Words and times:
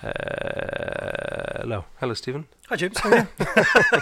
Hello. 0.00 1.84
Hello, 1.98 2.14
Stephen. 2.14 2.46
Hi, 2.68 2.76
James. 2.76 2.98
How 2.98 3.10
are 3.10 3.28
you? 3.90 4.00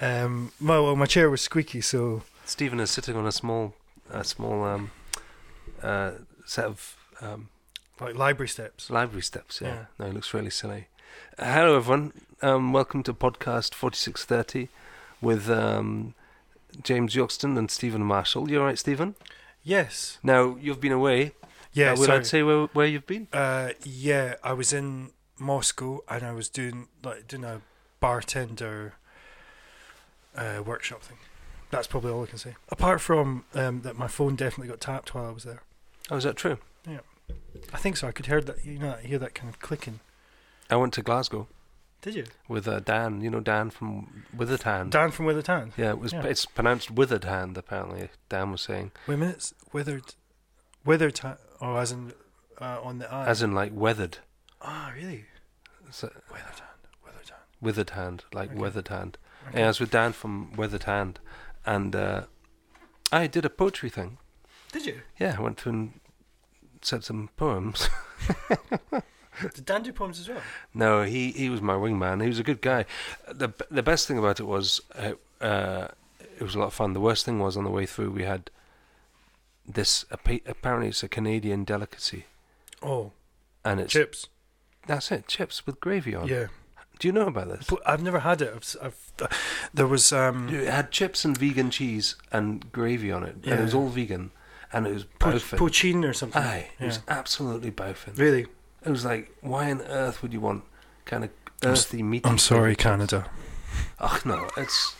um, 0.06 0.52
my, 0.58 0.80
well, 0.80 0.96
my 0.96 1.06
chair 1.06 1.30
was 1.30 1.40
squeaky, 1.40 1.80
so 1.80 2.22
Stephen 2.44 2.80
is 2.80 2.90
sitting 2.90 3.14
on 3.16 3.26
a 3.26 3.32
small, 3.32 3.74
a 4.10 4.24
small 4.24 4.64
um, 4.64 4.90
uh, 5.82 6.12
set 6.44 6.64
of 6.64 6.96
um, 7.20 7.48
like 8.00 8.16
library 8.16 8.48
steps. 8.48 8.90
library 8.90 9.22
steps. 9.22 9.60
Yeah. 9.60 9.68
Yeah. 9.68 9.84
No, 10.00 10.06
it 10.06 10.14
looks 10.14 10.34
really 10.34 10.50
silly. 10.50 10.88
Uh, 11.38 11.52
hello, 11.52 11.76
everyone. 11.76 12.12
Um, 12.42 12.72
welcome 12.72 13.04
to 13.04 13.14
podcast 13.14 13.72
forty-six 13.72 14.24
thirty 14.24 14.68
with 15.20 15.48
um, 15.48 16.14
James 16.82 17.14
Yorkston 17.14 17.56
and 17.56 17.70
Stephen 17.70 18.02
Marshall. 18.02 18.50
You 18.50 18.60
all 18.60 18.66
right, 18.66 18.78
Stephen? 18.78 19.14
Yes. 19.62 20.18
Now 20.24 20.56
you've 20.60 20.80
been 20.80 20.92
away. 20.92 21.32
Yeah. 21.72 21.92
Uh, 21.92 21.96
sorry. 21.96 22.18
I 22.18 22.22
say 22.22 22.42
where 22.42 22.66
where 22.66 22.86
you've 22.86 23.06
been? 23.06 23.28
Uh, 23.32 23.70
yeah, 23.84 24.34
I 24.42 24.52
was 24.52 24.72
in 24.72 25.10
Moscow 25.38 26.00
and 26.08 26.22
I 26.24 26.32
was 26.32 26.48
doing 26.48 26.88
like 27.02 27.28
doing 27.28 27.44
a 27.44 27.60
bartender 28.00 28.94
uh, 30.36 30.62
workshop 30.64 31.02
thing. 31.02 31.18
That's 31.70 31.86
probably 31.86 32.10
all 32.12 32.22
I 32.22 32.26
can 32.26 32.38
say. 32.38 32.54
Apart 32.70 33.00
from 33.00 33.44
um, 33.54 33.82
that, 33.82 33.96
my 33.96 34.08
phone 34.08 34.36
definitely 34.36 34.68
got 34.68 34.80
tapped 34.80 35.14
while 35.14 35.26
I 35.26 35.30
was 35.30 35.44
there. 35.44 35.62
Oh, 36.10 36.16
is 36.16 36.24
that 36.24 36.36
true? 36.36 36.58
Yeah, 36.88 37.00
I 37.74 37.76
think 37.76 37.96
so. 37.98 38.08
I 38.08 38.12
could 38.12 38.26
hear 38.26 38.40
that. 38.40 38.64
You 38.64 38.78
know, 38.78 38.92
hear 39.02 39.18
that 39.18 39.34
kind 39.34 39.48
of 39.52 39.58
clicking. 39.60 40.00
I 40.70 40.76
went 40.76 40.92
to 40.94 41.02
Glasgow 41.02 41.46
Did 42.02 42.14
you? 42.14 42.24
with 42.48 42.66
uh, 42.68 42.80
Dan. 42.80 43.20
You 43.20 43.30
know 43.30 43.40
Dan 43.40 43.68
from 43.70 44.24
Withered 44.34 44.62
Hand. 44.62 44.92
Dan 44.92 45.10
from 45.10 45.26
Withered 45.26 45.46
Hand. 45.46 45.72
Yeah, 45.76 45.90
it 45.90 45.98
was. 45.98 46.12
Yeah. 46.14 46.24
It's 46.24 46.46
pronounced 46.46 46.90
Withered 46.90 47.24
Hand. 47.24 47.58
Apparently, 47.58 48.08
Dan 48.30 48.52
was 48.52 48.62
saying, 48.62 48.92
Wait 49.06 49.14
a 49.14 49.18
minute. 49.18 49.36
it's 49.36 49.54
Withered, 49.72 50.14
withered 50.88 51.18
hand. 51.18 51.38
Oh, 51.60 51.76
as 51.76 51.92
in 51.92 52.12
uh, 52.60 52.80
on 52.82 52.98
the 52.98 53.12
eye. 53.12 53.26
as 53.26 53.42
in 53.42 53.52
like 53.52 53.72
weathered. 53.74 54.18
ah, 54.62 54.92
really? 54.96 55.24
So, 55.90 56.08
Withered 56.30 56.60
hand. 56.60 56.82
Withered 57.04 57.28
hand. 57.30 57.42
withered 57.60 57.90
hand, 57.90 58.24
like 58.32 58.50
Okay. 58.50 58.58
weathered 58.60 58.88
hand. 58.88 59.18
Okay. 59.48 59.58
Yeah, 59.60 59.64
I 59.66 59.68
was 59.68 59.80
with 59.80 59.90
Dan 59.90 60.12
from 60.12 60.52
Weathered 60.56 60.84
Hand, 60.84 61.20
and 61.64 61.94
uh, 61.96 62.22
I 63.12 63.26
did 63.26 63.44
a 63.44 63.50
poetry 63.50 63.88
thing. 63.90 64.18
Did 64.72 64.84
you? 64.86 65.00
Yeah, 65.18 65.36
I 65.38 65.42
went 65.42 65.58
through 65.60 65.72
and 65.72 66.00
said 66.82 67.04
some 67.04 67.30
poems. 67.36 67.88
Did 69.54 69.64
Dan 69.66 69.82
do 69.84 69.92
poems 69.92 70.18
as 70.18 70.28
well? 70.28 70.42
no, 70.74 71.02
he 71.04 71.30
he 71.30 71.48
was 71.48 71.62
my 71.62 71.74
wingman. 71.74 72.20
He 72.22 72.28
was 72.28 72.40
a 72.40 72.42
good 72.42 72.60
guy. 72.60 72.84
the 73.32 73.48
The 73.70 73.82
best 73.84 74.08
thing 74.08 74.18
about 74.18 74.40
it 74.40 74.44
was 74.46 74.80
uh, 74.96 75.12
uh, 75.40 75.88
it 76.38 76.42
was 76.42 76.54
a 76.56 76.58
lot 76.58 76.66
of 76.66 76.74
fun. 76.74 76.92
The 76.92 77.00
worst 77.00 77.24
thing 77.24 77.38
was 77.38 77.56
on 77.56 77.62
the 77.64 77.70
way 77.70 77.86
through 77.86 78.10
we 78.10 78.24
had 78.24 78.50
this. 79.68 80.04
Apparently, 80.10 80.88
it's 80.88 81.02
a 81.02 81.08
Canadian 81.08 81.64
delicacy, 81.64 82.24
Oh, 82.82 83.12
and 83.64 83.80
it's 83.80 83.92
chips. 83.92 84.26
that's 84.86 85.10
it, 85.12 85.28
chips 85.28 85.66
with 85.66 85.78
gravy 85.80 86.14
on. 86.14 86.26
Yeah, 86.26 86.46
Do 86.98 87.08
you 87.08 87.12
know 87.12 87.26
about 87.26 87.48
this? 87.48 87.66
but 87.68 87.80
I've 87.86 88.02
never 88.02 88.20
had 88.20 88.40
it. 88.42 88.52
I've, 88.54 88.76
I've 88.86 89.12
uh, 89.22 89.26
there 89.74 89.86
was 89.86 90.12
um 90.12 90.48
It 90.48 90.68
had 90.68 90.90
chips 90.90 91.24
and 91.24 91.36
vegan 91.36 91.70
cheese 91.70 92.16
and 92.32 92.70
gravy 92.72 93.12
on 93.12 93.22
it, 93.24 93.36
and 93.44 93.60
it 93.60 93.62
was 93.62 93.74
all 93.74 93.88
vegan, 93.88 94.30
and 94.72 94.86
it 94.86 94.94
was 94.94 95.04
po- 95.18 95.32
boffin. 95.32 95.58
poachine 95.58 96.04
or 96.04 96.12
something. 96.12 96.42
Aye, 96.42 96.70
it 96.80 96.84
was 96.86 97.00
absolutely 97.08 97.70
boffin. 97.70 98.14
Really? 98.16 98.46
It 98.84 98.90
was 98.90 99.04
like, 99.04 99.34
why 99.40 99.70
on 99.70 99.82
earth 99.82 100.22
would 100.22 100.32
you 100.32 100.40
want 100.40 100.62
kind 101.04 101.24
of 101.24 101.30
earthy 101.64 102.02
meat? 102.02 102.24
I'm 102.26 102.38
sorry, 102.38 102.74
Canada. 102.76 103.26
Oh 104.00 104.18
no, 104.24 104.48
it's. 104.56 104.94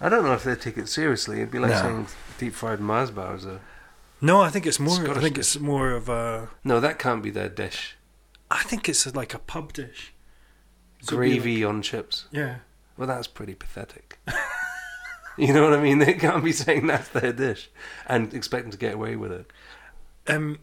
I 0.00 0.08
don't 0.08 0.24
know 0.24 0.32
if 0.32 0.44
they 0.44 0.54
take 0.54 0.78
it 0.78 0.88
seriously. 0.88 1.36
It'd 1.36 1.50
be 1.50 1.58
like 1.58 1.72
No. 1.72 1.82
saying 1.82 2.06
deep 2.40 2.54
fried 2.54 2.80
Mars 2.80 3.10
bars. 3.10 3.44
Or... 3.44 3.60
No, 4.20 4.40
I 4.40 4.48
think 4.48 4.66
it's 4.66 4.80
more. 4.80 5.10
I 5.10 5.20
think 5.20 5.36
dish. 5.36 5.54
it's 5.54 5.60
more 5.60 5.90
of 5.92 6.08
a. 6.08 6.48
No, 6.64 6.80
that 6.80 6.98
can't 6.98 7.22
be 7.22 7.30
their 7.30 7.50
dish. 7.50 7.96
I 8.50 8.62
think 8.62 8.88
it's 8.88 9.14
like 9.14 9.34
a 9.34 9.38
pub 9.38 9.74
dish. 9.74 10.14
Be 11.00 11.06
Gravy 11.06 11.62
on 11.62 11.82
chips. 11.82 12.26
yeah. 12.32 12.56
Well, 12.96 13.06
that's 13.06 13.28
pretty 13.28 13.54
pathetic. 13.54 14.18
you 15.38 15.54
know 15.54 15.62
what 15.62 15.72
I 15.72 15.80
mean? 15.80 16.00
They 16.00 16.12
can't 16.14 16.44
be 16.44 16.52
saying 16.52 16.86
that's 16.86 17.08
their 17.08 17.32
dish 17.32 17.70
and 18.06 18.34
expecting 18.34 18.70
to 18.72 18.76
get 18.76 18.94
away 18.94 19.16
with 19.16 19.32
it. 19.32 19.50
Um, 20.26 20.58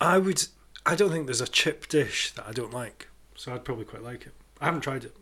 I 0.00 0.18
would. 0.18 0.44
I 0.86 0.94
don't 0.94 1.10
think 1.10 1.26
there's 1.26 1.40
a 1.40 1.46
chip 1.46 1.88
dish 1.88 2.32
that 2.32 2.46
I 2.46 2.52
don't 2.52 2.72
like, 2.72 3.08
so 3.36 3.52
I'd 3.52 3.64
probably 3.64 3.84
quite 3.84 4.02
like 4.02 4.26
it. 4.26 4.32
I 4.60 4.66
haven't 4.66 4.80
tried 4.80 5.04
it. 5.04 5.16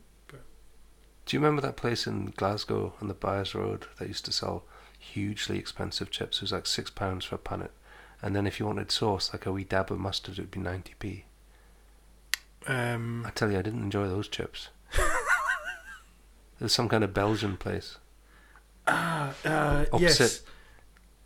Do 1.26 1.36
you 1.36 1.40
remember 1.40 1.62
that 1.62 1.76
place 1.76 2.06
in 2.06 2.32
Glasgow 2.36 2.94
on 3.00 3.06
the 3.06 3.14
Byres 3.14 3.54
Road 3.54 3.86
that 3.98 4.08
used 4.08 4.24
to 4.24 4.32
sell 4.32 4.64
hugely 5.00 5.58
expensive 5.58 6.10
chips? 6.10 6.36
It 6.38 6.42
was 6.42 6.52
like 6.52 6.66
six 6.66 6.90
pounds 6.90 7.24
for 7.24 7.34
a 7.34 7.38
punnet, 7.38 7.70
and 8.22 8.36
then 8.36 8.46
if 8.46 8.60
you 8.60 8.66
wanted 8.66 8.92
sauce, 8.92 9.32
like 9.32 9.46
a 9.46 9.52
wee 9.52 9.64
dab 9.64 9.90
of 9.90 9.98
mustard, 9.98 10.38
it 10.38 10.42
would 10.42 10.50
be 10.52 10.60
ninety 10.60 10.94
p. 10.98 11.24
Um, 12.66 13.24
I 13.26 13.30
tell 13.30 13.50
you, 13.50 13.58
I 13.58 13.62
didn't 13.62 13.82
enjoy 13.82 14.06
those 14.08 14.28
chips. 14.28 14.68
There's 16.58 16.72
some 16.72 16.88
kind 16.88 17.02
of 17.02 17.14
Belgian 17.14 17.56
place. 17.56 17.96
ah, 18.86 19.32
uh, 19.44 19.86
Opposite. 19.92 20.20
yes. 20.20 20.42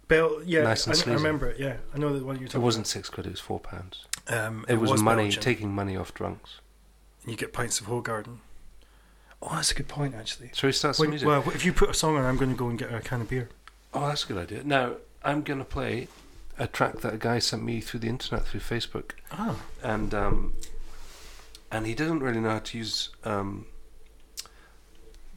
Bell, 0.06 0.40
yeah, 0.44 0.62
Nice 0.62 0.86
and 0.86 0.96
I, 0.96 1.10
I 1.12 1.14
remember 1.14 1.48
it. 1.48 1.58
Yeah, 1.58 1.78
I 1.94 1.98
know 1.98 2.16
the 2.16 2.24
one 2.24 2.36
you're 2.38 2.46
talking. 2.46 2.60
It 2.60 2.64
wasn't 2.64 2.86
six 2.86 3.08
quid; 3.08 3.26
it 3.26 3.30
was 3.30 3.40
four 3.40 3.58
pounds. 3.58 4.04
Um, 4.28 4.64
It, 4.68 4.76
was, 4.76 5.02
money, 5.02 5.24
Belgian. 5.24 5.42
taking 5.42 5.74
money 5.74 5.96
off 5.96 6.12
drunks. 6.14 6.60
And 7.22 7.30
you 7.32 7.36
get 7.38 7.52
pints 7.52 7.80
of 7.80 7.86
Hoegaarden. 7.86 8.36
Oh, 9.42 9.54
that's 9.56 9.72
a 9.72 9.74
good 9.74 9.88
point, 9.88 10.14
actually. 10.14 10.50
Shall 10.54 10.68
we 10.68 10.72
start 10.72 10.96
some 10.96 11.04
When, 11.04 11.10
music? 11.10 11.26
well, 11.26 11.42
if 11.54 11.64
you 11.64 11.72
put 11.72 11.90
a 11.90 11.94
song 11.94 12.16
on, 12.16 12.24
I'm 12.24 12.36
going 12.36 12.50
to 12.50 12.56
go 12.56 12.68
and 12.68 12.78
get 12.78 12.92
a 12.94 13.00
can 13.00 13.22
of 13.22 13.28
beer. 13.28 13.48
Oh, 13.94 14.08
that's 14.08 14.24
a 14.24 14.26
good 14.28 14.38
idea. 14.38 14.64
Now 14.64 14.94
I'm 15.22 15.42
going 15.42 15.58
to 15.58 15.64
play 15.64 16.08
a 16.58 16.66
track 16.66 17.00
that 17.00 17.14
a 17.14 17.16
guy 17.16 17.38
sent 17.38 17.62
me 17.62 17.80
through 17.80 18.00
the 18.00 18.08
internet 18.08 18.46
through 18.46 18.60
Facebook. 18.60 19.12
Oh, 19.32 19.60
and 19.82 20.12
um, 20.14 20.54
and 21.70 21.86
he 21.86 21.94
doesn't 21.94 22.20
really 22.20 22.40
know 22.40 22.50
how 22.50 22.58
to 22.60 22.78
use 22.78 23.10
um, 23.24 23.66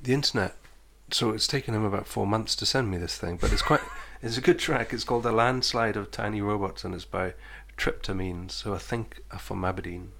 the 0.01 0.13
internet. 0.13 0.55
So 1.09 1.31
it's 1.31 1.47
taken 1.47 1.73
him 1.73 1.85
about 1.85 2.05
four 2.05 2.27
months 2.27 2.55
to 2.57 2.65
send 2.65 2.91
me 2.91 2.97
this 2.97 3.17
thing, 3.17 3.37
but 3.39 3.53
it's 3.53 3.61
quite 3.61 3.81
it's 4.21 4.37
a 4.37 4.41
good 4.41 4.59
track. 4.59 4.93
It's 4.93 5.03
called 5.03 5.25
"A 5.25 5.31
Landslide 5.31 5.95
of 5.95 6.11
Tiny 6.11 6.41
Robots" 6.41 6.83
and 6.83 6.93
it's 6.93 7.05
by 7.05 7.33
Tryptamine. 7.77 8.51
So 8.51 8.73
I 8.73 8.79
think 8.79 9.21
are 9.31 9.39
from 9.39 9.63
Aberdeen. 9.63 10.11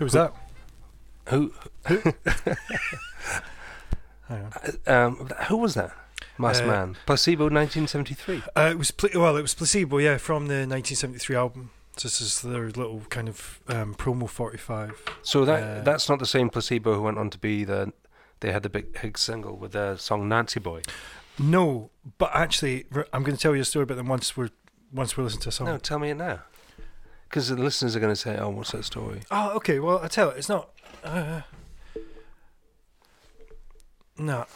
Who 0.00 0.04
was 0.06 0.14
that? 0.14 0.32
Who? 1.28 1.52
Hang 1.84 2.14
on. 4.28 4.52
Um, 4.86 5.28
who 5.48 5.58
was 5.58 5.74
that? 5.74 5.92
Masked 6.38 6.64
Uh, 6.64 6.68
Man. 6.68 6.96
Placebo, 7.04 7.44
1973. 7.50 8.42
Uh, 8.56 8.70
it 8.72 8.78
was 8.78 8.92
well, 9.14 9.36
it 9.36 9.42
was 9.42 9.52
placebo, 9.54 9.98
yeah, 9.98 10.16
from 10.16 10.46
the 10.46 10.64
1973 10.66 11.36
album. 11.36 11.70
So 11.98 12.08
this 12.08 12.22
is 12.22 12.40
their 12.40 12.68
little 12.68 13.02
kind 13.10 13.28
of 13.28 13.60
um, 13.68 13.94
promo 13.94 14.26
45. 14.26 15.02
So 15.22 15.44
that 15.44 15.62
Uh, 15.62 15.82
that's 15.82 16.08
not 16.08 16.18
the 16.18 16.24
same 16.26 16.48
Placebo 16.48 16.94
who 16.94 17.02
went 17.02 17.18
on 17.18 17.28
to 17.28 17.36
be 17.38 17.64
the. 17.64 17.92
They 18.40 18.52
had 18.52 18.62
the 18.62 18.70
big 18.70 18.96
hit 18.96 19.18
single 19.18 19.58
with 19.58 19.72
their 19.72 19.98
song 19.98 20.26
Nancy 20.26 20.60
Boy. 20.60 20.80
No, 21.38 21.90
but 22.16 22.30
actually, 22.32 22.86
I'm 23.12 23.22
going 23.22 23.36
to 23.36 23.42
tell 23.42 23.54
you 23.54 23.60
a 23.60 23.66
story 23.66 23.82
about 23.82 23.98
them 23.98 24.08
once 24.08 24.34
we're 24.34 24.48
once 24.90 25.18
we 25.18 25.24
listen 25.24 25.40
to 25.42 25.50
a 25.50 25.52
song. 25.52 25.66
No, 25.66 25.76
tell 25.76 25.98
me 25.98 26.08
it 26.08 26.16
now. 26.16 26.40
Because 27.30 27.48
the 27.48 27.54
listeners 27.54 27.94
are 27.94 28.00
going 28.00 28.12
to 28.12 28.20
say, 28.20 28.36
"Oh, 28.36 28.50
what's 28.50 28.72
that 28.72 28.84
story?" 28.84 29.20
Oh, 29.30 29.50
okay. 29.52 29.78
Well, 29.78 30.00
I 30.02 30.08
tell 30.08 30.30
you, 30.30 30.34
it's 30.34 30.48
not. 30.48 30.70
Uh, 31.04 31.42
no, 34.18 34.46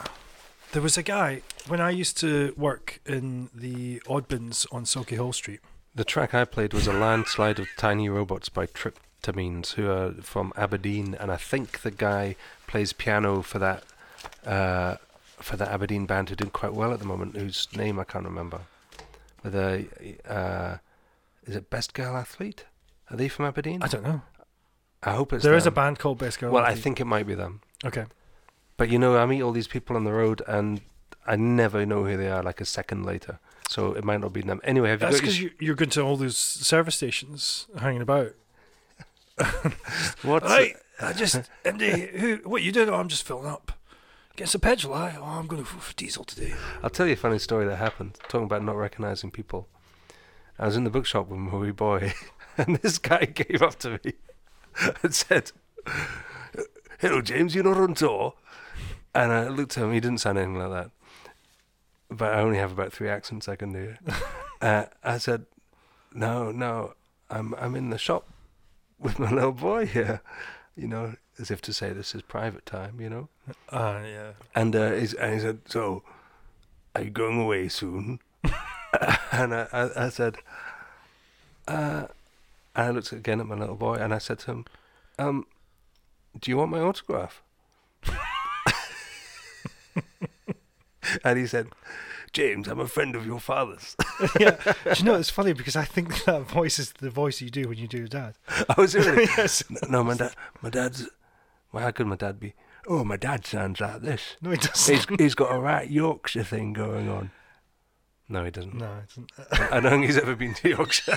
there 0.73 0.83
was 0.83 0.99
a 0.99 1.03
guy 1.05 1.43
when 1.69 1.81
I 1.81 1.91
used 1.91 2.19
to 2.19 2.53
work 2.57 3.01
in 3.07 3.49
the 3.55 4.01
Oddbins 4.01 4.67
on 4.73 4.85
Sauchiehall 4.85 5.33
Street. 5.33 5.61
The 5.95 6.05
track 6.05 6.35
I 6.35 6.45
played 6.45 6.75
was 6.75 6.89
a 6.89 6.93
landslide 6.93 7.61
of 7.61 7.69
tiny 7.77 8.09
robots 8.09 8.49
by 8.49 8.67
Tryptamines, 8.67 9.75
who 9.75 9.89
are 9.89 10.11
from 10.15 10.53
Aberdeen, 10.57 11.17
and 11.21 11.31
I 11.31 11.37
think 11.37 11.83
the 11.83 11.93
guy 11.93 12.35
plays 12.67 12.93
piano 12.93 13.43
for 13.43 13.61
that 13.61 13.85
uh, 14.45 14.97
for 15.37 15.57
that 15.57 15.69
Aberdeen 15.69 16.07
band 16.07 16.31
who 16.31 16.35
did 16.35 16.53
quite 16.53 16.75
well 16.75 16.93
at 16.93 16.99
the 16.99 17.07
moment, 17.07 17.37
whose 17.37 17.69
name 17.77 18.01
I 18.01 18.05
can't 18.05 18.25
remember. 18.25 18.63
With 19.45 19.55
a 19.55 19.87
uh, 20.29 20.79
is 21.47 21.57
it 21.57 21.71
Best 21.71 21.95
Girl 21.95 22.17
Athlete? 22.17 22.65
Are 23.11 23.17
they 23.17 23.29
from 23.29 23.45
Aberdeen? 23.45 23.83
I 23.83 23.89
don't 23.89 24.03
know. 24.03 24.23
I 25.03 25.13
hope 25.13 25.33
it's 25.33 25.45
There 25.45 25.55
is 25.55 25.67
a 25.67 25.71
band 25.71 25.99
called 25.99 26.19
Best 26.19 26.41
Girl. 26.41 26.51
Well, 26.51 26.65
I 26.65 26.75
think 26.75 27.01
it 27.01 27.05
might 27.05 27.27
be 27.27 27.35
them. 27.35 27.61
Okay. 27.85 28.07
But 28.77 28.89
you 28.89 28.99
know, 28.99 29.17
I 29.17 29.27
meet 29.27 29.43
all 29.43 29.53
these 29.53 29.69
people 29.69 29.97
on 29.97 30.05
the 30.05 30.13
road, 30.13 30.43
and 30.49 30.81
I 31.27 31.37
never 31.37 31.85
know 31.87 32.05
who 32.05 32.17
they 32.17 32.31
are. 32.31 32.43
Like 32.43 32.61
a 32.61 32.65
second 32.65 33.05
later, 33.05 33.39
so 33.69 33.93
it 33.93 34.05
might 34.05 34.21
not 34.21 34.33
be 34.33 34.41
them. 34.41 34.61
Anyway, 34.65 34.89
have 34.89 35.01
you 35.01 35.07
That's 35.07 35.21
because 35.21 35.41
you, 35.41 35.51
you're 35.61 35.75
going 35.75 35.91
to 35.91 36.03
all 36.03 36.17
those 36.17 36.37
service 36.37 36.97
stations 36.97 37.67
hanging 37.79 38.03
about. 38.03 38.33
what? 40.23 40.43
Right, 40.43 40.77
I 41.01 41.13
just 41.13 41.43
MD. 41.65 42.11
Who? 42.19 42.37
What 42.49 42.63
you 42.63 42.73
doing? 42.73 42.89
Oh, 42.89 42.95
I'm 42.95 43.09
just 43.09 43.25
filling 43.25 43.47
up. 43.47 43.73
Getting 44.37 44.51
some 44.51 44.61
petrol. 44.61 44.95
I. 44.95 45.17
Oh, 45.19 45.25
I'm 45.25 45.47
going 45.47 45.65
for, 45.65 45.79
for 45.79 45.95
diesel 45.95 46.25
today. 46.25 46.55
I'll 46.83 46.91
tell 46.91 47.07
you 47.07 47.13
a 47.13 47.17
funny 47.17 47.39
story 47.39 47.67
that 47.67 47.77
happened. 47.77 48.19
Talking 48.29 48.47
about 48.47 48.65
not 48.65 48.77
recognizing 48.77 49.31
people. 49.31 49.69
I 50.59 50.67
was 50.67 50.77
in 50.77 50.85
the 50.85 50.91
bookshop 50.91 51.29
with 51.29 51.39
my 51.39 51.57
wee 51.57 51.73
boy, 51.73 52.13
and 52.57 52.77
this 52.77 52.99
guy 52.99 53.27
came 53.27 53.63
up 53.63 53.79
to 53.81 53.99
me 54.05 54.15
and 55.03 55.15
said, 55.15 55.53
"Hello, 57.01 57.21
James. 57.21 57.55
you're 57.55 57.65
not 57.65 57.77
on 57.77 57.95
tour?" 57.95 58.35
And 59.15 59.33
I 59.33 59.49
looked 59.49 59.77
at 59.77 59.85
him. 59.85 59.93
He 59.93 60.01
didn't 60.01 60.19
sound 60.19 60.39
anything 60.39 60.59
like 60.59 60.71
that. 60.71 60.91
But 62.11 62.35
I 62.35 62.41
only 62.41 62.59
have 62.59 62.73
about 62.73 62.93
three 62.93 63.09
accents 63.09 63.49
I 63.49 63.57
can 63.57 63.73
do. 63.73 63.95
uh, 64.61 64.87
I 65.03 65.19
said, 65.19 65.47
"No, 66.13 66.53
no. 66.53 66.95
I'm 67.31 67.55
I'm 67.55 67.75
in 67.75 67.91
the 67.91 67.99
shop 67.99 68.29
with 68.99 69.19
my 69.19 69.31
little 69.31 69.53
boy 69.53 69.87
here." 69.87 70.21
You 70.77 70.89
know, 70.89 71.15
as 71.39 71.51
if 71.51 71.61
to 71.63 71.73
say 71.73 71.93
this 71.93 72.15
is 72.15 72.23
private 72.23 72.67
time. 72.67 73.01
You 73.01 73.11
know. 73.11 73.29
Ah, 73.71 74.03
yeah. 74.03 74.33
And, 74.55 74.75
uh, 74.75 74.93
he's, 74.93 75.15
and 75.15 75.35
he 75.35 75.41
said, 75.41 75.61
"So, 75.67 76.03
are 76.95 77.03
you 77.03 77.11
going 77.11 77.41
away 77.41 77.69
soon?" 77.69 78.21
and 79.33 79.55
I, 79.55 79.67
I, 79.73 80.07
I 80.07 80.09
said, 80.09 80.37
uh, 81.67 82.07
and 82.75 82.87
I 82.87 82.91
looked 82.91 83.13
again 83.13 83.41
at 83.41 83.47
my 83.47 83.55
little 83.55 83.77
boy, 83.77 83.95
and 83.95 84.13
I 84.13 84.19
said 84.19 84.39
to 84.41 84.51
him, 84.51 84.65
um, 85.19 85.47
"Do 86.39 86.51
you 86.51 86.57
want 86.57 86.71
my 86.71 86.81
autograph?" 86.81 87.43
and 91.25 91.39
he 91.39 91.47
said, 91.47 91.69
"James, 92.33 92.69
I'm 92.69 92.81
a 92.81 92.89
friend 92.89 93.15
of 93.15 93.27
your 93.27 93.41
father's." 93.41 93.97
yeah. 94.41 94.57
Do 94.85 94.95
you 94.97 95.05
know 95.05 95.15
it's 95.15 95.31
funny 95.31 95.53
because 95.53 95.77
I 95.77 95.85
think 95.85 96.25
that 96.25 96.43
voice 96.43 96.79
is 96.79 96.93
the 96.93 97.11
voice 97.11 97.41
you 97.41 97.51
do 97.51 97.69
when 97.69 97.79
you 97.79 97.89
do 97.89 97.99
your 97.99 98.09
dad. 98.09 98.35
I 98.49 98.75
was 98.79 98.95
really 98.95 99.25
yes. 99.37 99.63
no, 99.89 100.03
my 100.05 100.15
dad. 100.15 100.35
My 100.63 100.71
dad's. 100.71 101.09
Well, 101.73 101.83
how 101.85 101.91
could 101.91 102.07
my 102.07 102.17
dad 102.17 102.39
be? 102.39 102.55
Oh, 102.87 103.03
my 103.03 103.17
dad 103.17 103.47
sounds 103.47 103.81
like 103.81 104.03
this. 104.03 104.37
No, 104.43 104.51
he 104.51 104.59
doesn't. 104.59 105.19
he's 105.19 105.35
got 105.35 105.55
a 105.55 105.59
right 105.59 105.91
Yorkshire 105.91 106.45
thing 106.45 106.75
going 106.75 107.09
on. 107.09 107.31
No, 108.29 108.45
he 108.45 108.51
doesn't. 108.51 108.75
no, 108.75 108.91
it 109.03 109.09
doesn't. 109.09 109.33
I 109.73 109.81
don't 109.81 109.91
think 109.93 110.07
he's 110.07 110.17
ever 110.19 110.35
been 110.35 110.55
to 110.55 110.69
Yorkshire. 110.71 111.17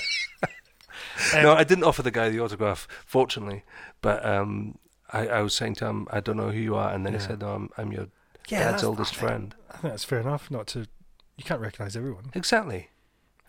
no, 1.36 1.54
I 1.54 1.64
didn't 1.64 1.84
offer 1.86 2.04
the 2.04 2.12
guy 2.12 2.30
the 2.30 2.40
autograph, 2.40 2.88
fortunately. 3.06 3.64
But 4.02 4.26
um, 4.26 4.78
I, 5.14 5.28
I 5.28 5.42
was 5.42 5.54
saying 5.54 5.76
to 5.76 5.86
him, 5.86 6.08
I 6.12 6.20
don't 6.20 6.38
know 6.38 6.50
who 6.52 6.60
you 6.60 6.76
are, 6.76 6.94
and 6.94 7.06
then 7.06 7.14
he 7.14 7.20
said, 7.20 7.40
no, 7.42 7.50
I'm, 7.54 7.70
I'm 7.78 7.92
your 7.92 8.08
Yeah, 8.50 8.72
dad's 8.72 8.84
oldest 8.84 9.14
I 9.14 9.16
think- 9.18 9.28
friend. 9.30 9.56
I 9.70 9.78
think 9.78 9.94
that's 9.94 10.04
fair 10.04 10.20
enough. 10.20 10.50
Not 10.52 10.68
to. 10.68 10.88
You 11.38 11.44
can't 11.44 11.62
recognise 11.62 11.96
everyone. 11.96 12.32
Exactly. 12.34 12.90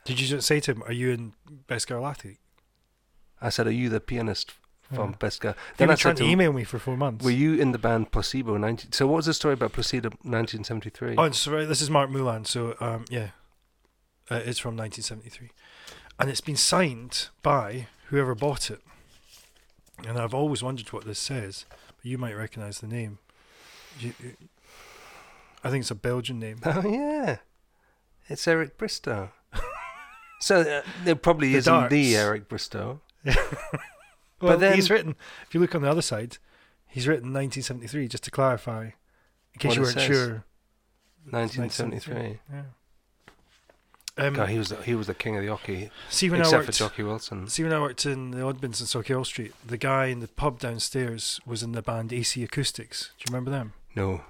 Did 0.04 0.20
you 0.20 0.26
just 0.26 0.46
say 0.46 0.60
to 0.60 0.72
him, 0.72 0.82
"Are 0.84 0.92
you 0.92 1.10
in 1.10 1.32
Best 1.66 1.88
Girl 1.88 2.06
Athlete"? 2.06 2.38
I 3.40 3.48
said, 3.50 3.66
are 3.66 3.70
you 3.72 3.88
the 3.88 4.00
pianist 4.00 4.52
from 4.92 5.10
Yeah. 5.10 5.16
Best 5.16 5.40
Girl? 5.40 5.54
You've 5.70 5.76
Then 5.78 5.90
I 5.90 5.94
trying 5.94 6.16
to 6.16 6.22
to 6.24 6.28
email 6.28 6.52
me 6.52 6.64
for 6.64 6.78
four 6.78 6.96
months. 6.96 7.24
were 7.24 7.30
you 7.30 7.54
in 7.54 7.72
the 7.72 7.78
band 7.78 8.10
Placebo? 8.12 8.58
19- 8.58 8.94
so 8.94 9.06
what 9.06 9.16
was 9.16 9.26
the 9.26 9.32
story 9.34 9.54
about 9.54 9.72
Placebo 9.72 10.08
1973? 10.22 11.14
Oh, 11.16 11.30
so 11.30 11.52
right, 11.52 11.68
this 11.68 11.80
is 11.80 11.88
Mark 11.88 12.10
Mulan. 12.10 12.46
So, 12.46 12.74
um, 12.80 13.04
yeah, 13.08 13.28
uh, 14.30 14.36
it's 14.44 14.58
from 14.58 14.76
1973, 14.76 15.50
and 16.18 16.28
it's 16.30 16.40
been 16.40 16.56
signed 16.56 17.28
by 17.42 17.86
whoever 18.08 18.34
bought 18.34 18.70
it. 18.70 18.80
And 20.06 20.18
I've 20.18 20.34
always 20.34 20.62
wondered 20.62 20.92
what 20.92 21.04
this 21.04 21.18
says, 21.18 21.64
but 21.96 22.04
you 22.06 22.18
might 22.18 22.34
recognise 22.36 22.78
the 22.80 22.86
name. 22.86 23.18
You, 23.98 24.14
you- 24.22 24.36
I 25.64 25.70
think 25.70 25.82
it's 25.82 25.90
a 25.90 25.96
Belgian 25.96 26.38
name. 26.38 26.58
Oh, 26.64 26.88
yeah. 26.88 27.38
It's 28.28 28.46
Eric 28.46 28.78
Bristow. 28.78 29.30
so 30.40 30.60
uh, 30.60 30.82
there 31.02 31.16
probably 31.16 31.50
The 31.52 31.58
isn't 31.58 31.90
the. 31.90 32.16
Eric 32.16 32.48
Bristow. 32.48 33.00
Well, 34.40 34.56
then- 34.56 34.76
he's 34.76 34.88
written. 34.88 35.16
If 35.48 35.54
you 35.54 35.58
look 35.58 35.74
on 35.74 35.82
the 35.82 35.90
other 35.90 36.00
side, 36.00 36.38
he's 36.86 37.08
written 37.08 37.32
1973. 37.32 38.06
Just 38.06 38.22
to 38.22 38.30
clarify, 38.30 38.82
in 38.84 39.58
case 39.58 39.74
you 39.74 39.82
weren't 39.82 39.94
says. 39.94 40.06
sure. 40.06 40.44
1973. 41.30 42.38
Yeah. 42.52 42.62
Um, 44.18 44.34
God, 44.34 44.48
he 44.48 44.58
was 44.58 44.70
the, 44.70 44.76
he 44.82 44.94
was 44.96 45.06
the 45.06 45.14
king 45.14 45.36
of 45.36 45.42
the 45.42 45.48
hockey, 45.48 45.90
see 46.10 46.28
when 46.28 46.40
I 46.40 46.44
except 46.44 46.62
for 46.64 46.66
worked. 46.68 46.78
Jocky 46.78 47.02
Wilson. 47.04 47.46
See, 47.48 47.62
when 47.62 47.72
I 47.72 47.78
worked 47.78 48.04
in 48.04 48.32
the 48.32 48.38
Oddbins 48.38 48.80
in 48.80 48.86
Sauchiehall 48.86 49.24
Street, 49.24 49.52
the 49.64 49.76
guy 49.76 50.06
in 50.06 50.18
the 50.20 50.26
pub 50.28 50.58
downstairs 50.58 51.40
was 51.46 51.62
in 51.62 51.70
the 51.72 51.82
band 51.82 52.12
AC 52.12 52.42
Acoustics. 52.42 53.12
Do 53.18 53.22
you 53.22 53.32
remember 53.32 53.50
them? 53.52 53.74
No. 53.94 54.22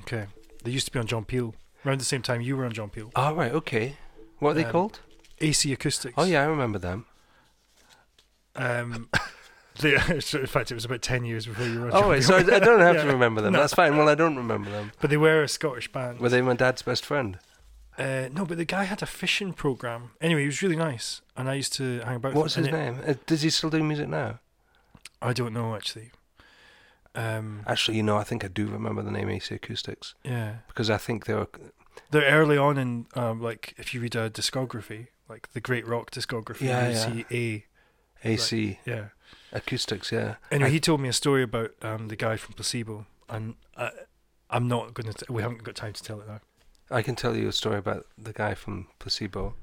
Okay. 0.00 0.26
They 0.62 0.70
used 0.70 0.86
to 0.86 0.92
be 0.92 0.98
on 0.98 1.06
John 1.06 1.24
Peel. 1.26 1.54
Around 1.84 2.00
the 2.00 2.04
same 2.06 2.22
time 2.22 2.40
you 2.40 2.56
were 2.56 2.64
on 2.64 2.72
John 2.72 2.88
Peel. 2.88 3.10
Oh, 3.14 3.34
right, 3.34 3.52
okay. 3.52 3.96
What 4.38 4.52
are 4.52 4.54
they 4.54 4.64
Um, 4.64 4.72
called? 4.72 5.00
AC 5.42 5.70
Acoustics. 5.74 6.14
Oh, 6.16 6.24
yeah, 6.24 6.40
I 6.42 6.46
remember 6.46 6.78
them. 6.78 7.04
Um, 8.56 9.08
they, 9.80 9.94
in 10.08 10.46
fact, 10.46 10.70
it 10.70 10.74
was 10.74 10.84
about 10.84 11.02
10 11.02 11.24
years 11.24 11.46
before 11.46 11.66
you 11.66 11.80
were 11.80 11.86
on 11.88 11.92
Oh, 11.92 12.00
John 12.00 12.08
wait, 12.10 12.16
Peel. 12.20 12.26
so 12.28 12.34
I 12.36 12.56
I 12.56 12.58
don't 12.60 12.80
have 12.80 12.94
Yeah. 12.96 13.02
to 13.02 13.08
remember 13.08 13.40
them. 13.42 13.52
No. 13.52 13.60
That's 13.60 13.74
fine. 13.74 13.96
Well, 13.96 14.08
I 14.08 14.14
don't 14.14 14.36
remember 14.36 14.70
them. 14.70 14.92
But 15.00 15.10
they 15.10 15.16
were 15.16 15.42
a 15.42 15.48
Scottish 15.48 15.92
band. 15.92 16.20
Were 16.20 16.28
they 16.28 16.40
my 16.40 16.54
dad's 16.54 16.82
best 16.82 17.04
friend? 17.04 17.38
Uh, 17.98 18.28
no, 18.32 18.44
but 18.44 18.56
the 18.56 18.64
guy 18.64 18.84
had 18.84 19.02
a 19.02 19.06
fishing 19.06 19.52
program. 19.52 20.10
Anyway, 20.20 20.40
he 20.40 20.46
was 20.46 20.62
really 20.62 20.76
nice, 20.76 21.20
and 21.36 21.48
I 21.48 21.54
used 21.54 21.72
to 21.74 22.00
hang 22.00 22.16
about. 22.16 22.32
with 22.34 22.42
What's 22.42 22.54
his 22.54 22.68
name? 22.70 22.98
Uh, 23.06 23.14
Does 23.26 23.42
he 23.42 23.50
still 23.50 23.70
do 23.70 23.82
music 23.82 24.08
now? 24.08 24.40
I 25.22 25.32
don't 25.32 25.52
know 25.54 25.74
actually. 25.74 26.10
Um, 27.14 27.62
Actually, 27.66 27.96
you 27.96 28.02
know, 28.02 28.16
I 28.16 28.24
think 28.24 28.44
I 28.44 28.48
do 28.48 28.66
remember 28.66 29.00
the 29.02 29.10
name 29.12 29.30
AC 29.30 29.54
Acoustics 29.54 30.14
yeah, 30.24 30.56
because 30.66 30.90
I 30.90 30.96
think 30.96 31.26
they 31.26 31.34
were. 31.34 31.48
they're 32.10 32.32
early 32.40 32.58
on 32.58 32.76
in 32.76 33.06
um, 33.14 33.40
like 33.40 33.74
if 33.78 33.94
you 33.94 34.00
read 34.00 34.16
a 34.16 34.28
discography, 34.28 35.06
like 35.28 35.52
the 35.52 35.60
Great 35.60 35.86
Rock 35.86 36.10
discography, 36.10 36.62
Yeah, 36.62 36.88
you 36.88 36.94
yeah. 36.94 37.24
see 37.28 37.64
A. 38.24 38.28
AC 38.28 38.78
Yeah. 38.84 39.04
Acoustics, 39.52 40.10
yeah. 40.10 40.36
Anyway, 40.50 40.68
I- 40.70 40.72
he 40.72 40.80
told 40.80 41.00
me 41.00 41.08
a 41.08 41.12
story 41.12 41.44
about 41.44 41.70
um, 41.82 42.08
the 42.08 42.16
guy 42.16 42.36
from 42.36 42.54
Placebo, 42.54 43.06
and 43.28 43.54
I, 43.76 43.90
I'm 44.50 44.66
not 44.66 44.94
going 44.94 45.12
to. 45.12 45.32
We 45.32 45.42
haven't 45.42 45.62
got 45.62 45.76
time 45.76 45.92
to 45.92 46.02
tell 46.02 46.20
it 46.20 46.26
now. 46.26 46.40
I 46.90 47.02
can 47.02 47.14
tell 47.14 47.34
you 47.34 47.48
a 47.48 47.52
story 47.52 47.78
about 47.78 48.06
the 48.18 48.32
guy 48.32 48.54
from 48.54 48.88
Placebo. 48.98 49.54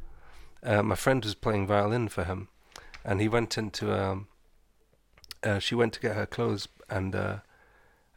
Uh, 0.63 0.81
my 0.81 0.95
friend 0.95 1.23
was 1.23 1.35
playing 1.35 1.67
violin 1.67 2.07
for 2.07 2.23
him, 2.23 2.47
and 3.05 3.21
he 3.21 3.27
went 3.27 3.57
into. 3.57 3.93
Um, 3.93 4.27
uh, 5.43 5.59
she 5.59 5.75
went 5.75 5.93
to 5.93 5.99
get 5.99 6.15
her 6.15 6.25
clothes, 6.25 6.67
and 6.89 7.15
uh, 7.15 7.37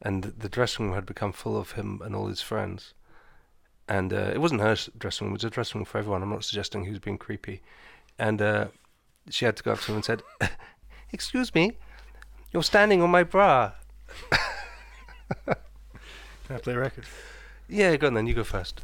and 0.01 0.25
the 0.25 0.49
dressing 0.49 0.87
room 0.87 0.95
had 0.95 1.07
become 1.07 1.33
full 1.33 1.57
of 1.57 1.73
him 1.73 2.01
and 2.05 2.15
all 2.15 2.29
his 2.29 2.41
friends. 2.41 2.95
And 3.87 4.13
uh, 4.13 4.31
it 4.33 4.41
wasn't 4.41 4.63
her 4.63 4.77
dressing 4.99 5.27
room; 5.27 5.35
it 5.35 5.39
was 5.39 5.45
a 5.45 5.51
dressing 5.51 5.81
room 5.81 5.85
for 5.85 5.99
everyone. 5.99 6.23
I'm 6.23 6.31
not 6.31 6.45
suggesting 6.45 6.85
he 6.85 6.91
was 6.91 6.99
being 6.99 7.19
creepy. 7.19 7.61
And 8.19 8.41
uh, 8.41 8.69
she 9.29 9.45
had 9.45 9.57
to 9.57 9.63
go 9.63 9.73
up 9.73 9.81
to 9.81 9.93
him 9.93 9.97
and 9.97 10.05
said, 10.05 10.23
"Excuse 11.13 11.55
me, 11.55 11.73
you're 12.53 12.63
standing 12.63 13.03
on 13.03 13.11
my 13.11 13.23
bra." 13.23 13.73
Can 15.47 15.57
I 16.57 16.59
play 16.59 16.75
a 16.75 16.79
record? 16.79 17.05
Yeah, 17.69 17.97
go 17.97 18.07
on 18.07 18.15
then. 18.15 18.27
You 18.27 18.35
go 18.35 18.45
first. 18.45 18.83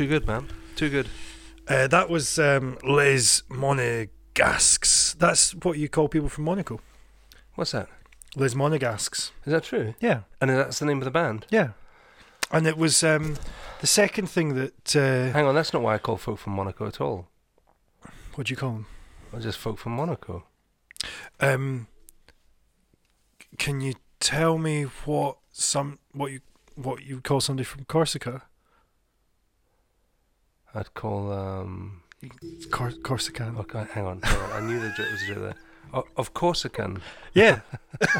Too 0.00 0.08
good, 0.08 0.26
man. 0.26 0.48
Too 0.76 0.88
good. 0.88 1.08
Uh, 1.68 1.86
that 1.88 2.08
was 2.08 2.38
um, 2.38 2.78
Les 2.82 3.42
Monegasques. 3.50 5.14
That's 5.18 5.54
what 5.56 5.76
you 5.76 5.90
call 5.90 6.08
people 6.08 6.30
from 6.30 6.44
Monaco. 6.44 6.80
What's 7.54 7.72
that? 7.72 7.90
Les 8.34 8.54
Monegasques. 8.54 9.30
Is 9.44 9.52
that 9.52 9.64
true? 9.64 9.94
Yeah. 10.00 10.20
And 10.40 10.48
that's 10.48 10.78
the 10.78 10.86
name 10.86 11.00
of 11.00 11.04
the 11.04 11.10
band. 11.10 11.44
Yeah. 11.50 11.72
And 12.50 12.66
it 12.66 12.78
was 12.78 13.04
um, 13.04 13.36
the 13.82 13.86
second 13.86 14.30
thing 14.30 14.54
that. 14.54 14.96
Uh, 14.96 15.34
Hang 15.34 15.44
on, 15.44 15.54
that's 15.54 15.74
not 15.74 15.82
why 15.82 15.96
I 15.96 15.98
call 15.98 16.16
folk 16.16 16.38
from 16.38 16.54
Monaco 16.54 16.86
at 16.86 16.98
all. 16.98 17.28
what 18.36 18.46
do 18.46 18.52
you 18.52 18.56
call 18.56 18.70
them? 18.70 18.86
I 19.36 19.38
just 19.40 19.58
folk 19.58 19.76
from 19.76 19.92
Monaco. 19.92 20.44
Um, 21.40 21.88
can 23.58 23.82
you 23.82 23.92
tell 24.18 24.56
me 24.56 24.84
what 25.04 25.36
some 25.52 25.98
what 26.12 26.32
you 26.32 26.40
what 26.74 27.02
you 27.02 27.20
call 27.20 27.42
somebody 27.42 27.64
from 27.64 27.84
Corsica? 27.84 28.44
I'd 30.74 30.94
call 30.94 31.32
um. 31.32 32.02
Cor- 32.70 32.92
Corsican. 33.02 33.56
Okay, 33.58 33.84
hang 33.92 34.06
on. 34.06 34.20
I 34.24 34.60
knew 34.60 34.78
the 34.78 34.92
joke 34.96 35.10
was 35.10 35.36
a 35.36 35.40
there. 35.40 35.54
O- 35.94 36.06
of 36.16 36.34
Corsican. 36.34 37.00
Yeah. 37.34 37.60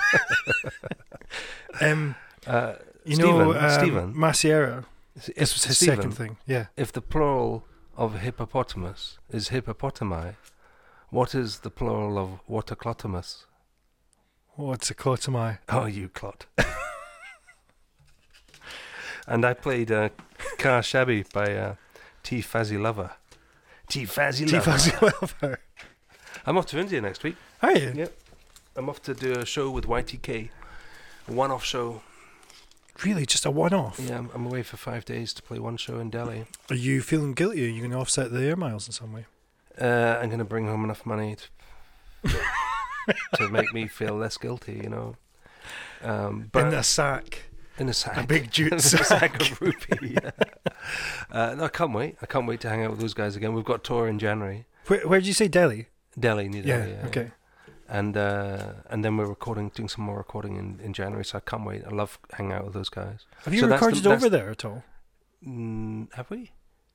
um, 1.81 2.15
Uh, 2.47 2.75
you 3.05 3.17
Stephen, 3.17 3.39
know, 3.39 3.55
um, 3.55 3.71
Stephen. 3.71 4.15
Masiero. 4.15 4.85
If 5.17 5.27
This 5.35 5.55
was 5.55 5.65
his 5.65 5.77
Stephen, 5.77 5.97
second 5.97 6.13
thing. 6.13 6.37
Yeah. 6.47 6.67
If 6.77 6.93
the 6.93 7.03
plural 7.03 7.65
of 7.97 8.21
hippopotamus 8.21 9.19
is 9.31 9.51
hippopotami, 9.51 10.37
what 11.11 11.35
is 11.35 11.61
the 11.61 11.71
plural 11.71 12.19
of 12.19 12.41
waterclotamus? 12.49 13.45
What's 14.57 14.91
a 14.91 14.95
clotomai? 14.95 15.59
Oh, 15.69 15.87
you 15.87 16.09
clot. 16.09 16.47
and 19.27 19.45
I 19.45 19.55
played 19.55 19.91
uh, 19.91 20.11
Car 20.59 20.83
Shabby 20.83 21.25
by 21.33 21.55
uh, 21.55 21.75
T 22.23 22.41
Fazzy 22.41 22.81
Lover. 22.81 23.13
T 23.89 24.05
Fazzy 24.05 24.47
T 24.49 24.55
Lover. 24.55 24.71
Fuzzy 24.71 24.93
Welfare. 25.01 25.61
I'm 26.47 26.57
off 26.57 26.67
to 26.67 26.79
India 26.79 27.01
next 27.01 27.23
week. 27.23 27.37
Are 27.63 27.77
you? 27.77 27.93
Yeah. 27.95 28.07
I'm 28.77 28.89
off 28.89 29.03
to 29.03 29.15
do 29.15 29.33
a 29.33 29.45
show 29.45 29.71
with 29.71 29.87
YTK. 29.87 30.49
A 31.29 31.33
one 31.33 31.51
off 31.51 31.65
show. 31.65 32.03
Really? 33.05 33.27
Just 33.27 33.47
a 33.47 33.51
one 33.51 33.73
off? 33.73 33.99
Yeah, 33.99 34.19
I'm, 34.19 34.31
I'm 34.35 34.47
away 34.47 34.63
for 34.63 34.77
five 34.77 35.05
days 35.05 35.33
to 35.35 35.43
play 35.43 35.59
one 35.59 35.77
show 35.77 35.99
in 35.99 36.11
Delhi. 36.11 36.45
Are 36.71 36.77
you 36.77 37.03
feeling 37.03 37.33
guilty? 37.35 37.65
Are 37.65 37.69
you 37.69 37.81
going 37.81 37.93
to 37.93 37.99
offset 37.99 38.31
the 38.31 38.43
air 38.43 38.57
miles 38.57 38.87
in 38.87 38.93
some 38.93 39.13
way? 39.13 39.27
Uh, 39.81 40.19
I'm 40.21 40.29
going 40.29 40.39
to 40.39 40.45
bring 40.45 40.67
home 40.67 40.85
enough 40.85 41.07
money 41.07 41.37
to, 42.25 42.31
to 43.37 43.49
make 43.49 43.73
me 43.73 43.87
feel 43.87 44.15
less 44.15 44.37
guilty, 44.37 44.81
you 44.83 44.91
know. 44.91 45.17
Um, 46.03 46.49
but 46.53 46.65
in 46.65 46.71
the 46.71 46.83
sack. 46.83 47.50
In 47.81 47.89
a 47.89 47.93
sack. 47.93 48.17
A 48.25 48.27
big 48.27 48.51
jute 48.51 48.81
sack. 48.81 49.05
sack 49.07 49.51
of 49.51 49.61
rupee. 49.61 50.17
Yeah. 50.23 50.31
Uh, 51.31 51.55
no, 51.57 51.65
I 51.65 51.69
can't 51.69 51.93
wait. 51.93 52.17
I 52.23 52.27
can't 52.27 52.47
wait 52.47 52.61
to 52.61 52.69
hang 52.69 52.85
out 52.85 52.91
with 52.91 53.01
those 53.01 53.15
guys 53.15 53.37
again. 53.37 53.55
We've 53.55 53.65
got 53.65 53.77
a 53.77 53.83
tour 53.83 54.07
in 54.09 54.19
January. 54.19 54.67
Where, 54.87 55.01
where 55.09 55.21
did 55.21 55.27
you 55.27 55.33
say 55.35 55.49
Delhi? 55.49 55.89
Delhi, 56.19 56.49
New 56.49 56.63
Yeah, 56.63 56.79
Delhi. 56.79 56.91
Yeah, 56.93 57.07
okay. 57.07 57.31
And 57.89 58.17
uh, 58.17 58.73
and 58.89 59.05
then 59.05 59.17
we're 59.17 59.27
recording, 59.27 59.71
doing 59.75 59.89
some 59.89 60.05
more 60.05 60.19
recording 60.19 60.57
in, 60.57 60.79
in 60.83 60.93
January. 60.93 61.25
So 61.25 61.39
I 61.39 61.41
can't 61.41 61.65
wait. 61.65 61.83
I 61.85 61.91
love 61.91 62.19
hanging 62.33 62.53
out 62.53 62.65
with 62.65 62.75
those 62.75 62.89
guys. 62.89 63.25
Have 63.45 63.55
you 63.55 63.61
So 63.61 63.67
the- 63.67 63.75
recorded 63.75 64.05
that's- 64.05 64.23
over 64.23 64.29
there 64.31 64.51
at 64.51 64.65
all? 64.65 64.85
Mm, 65.47 66.13
have 66.15 66.31
we? 66.31 66.53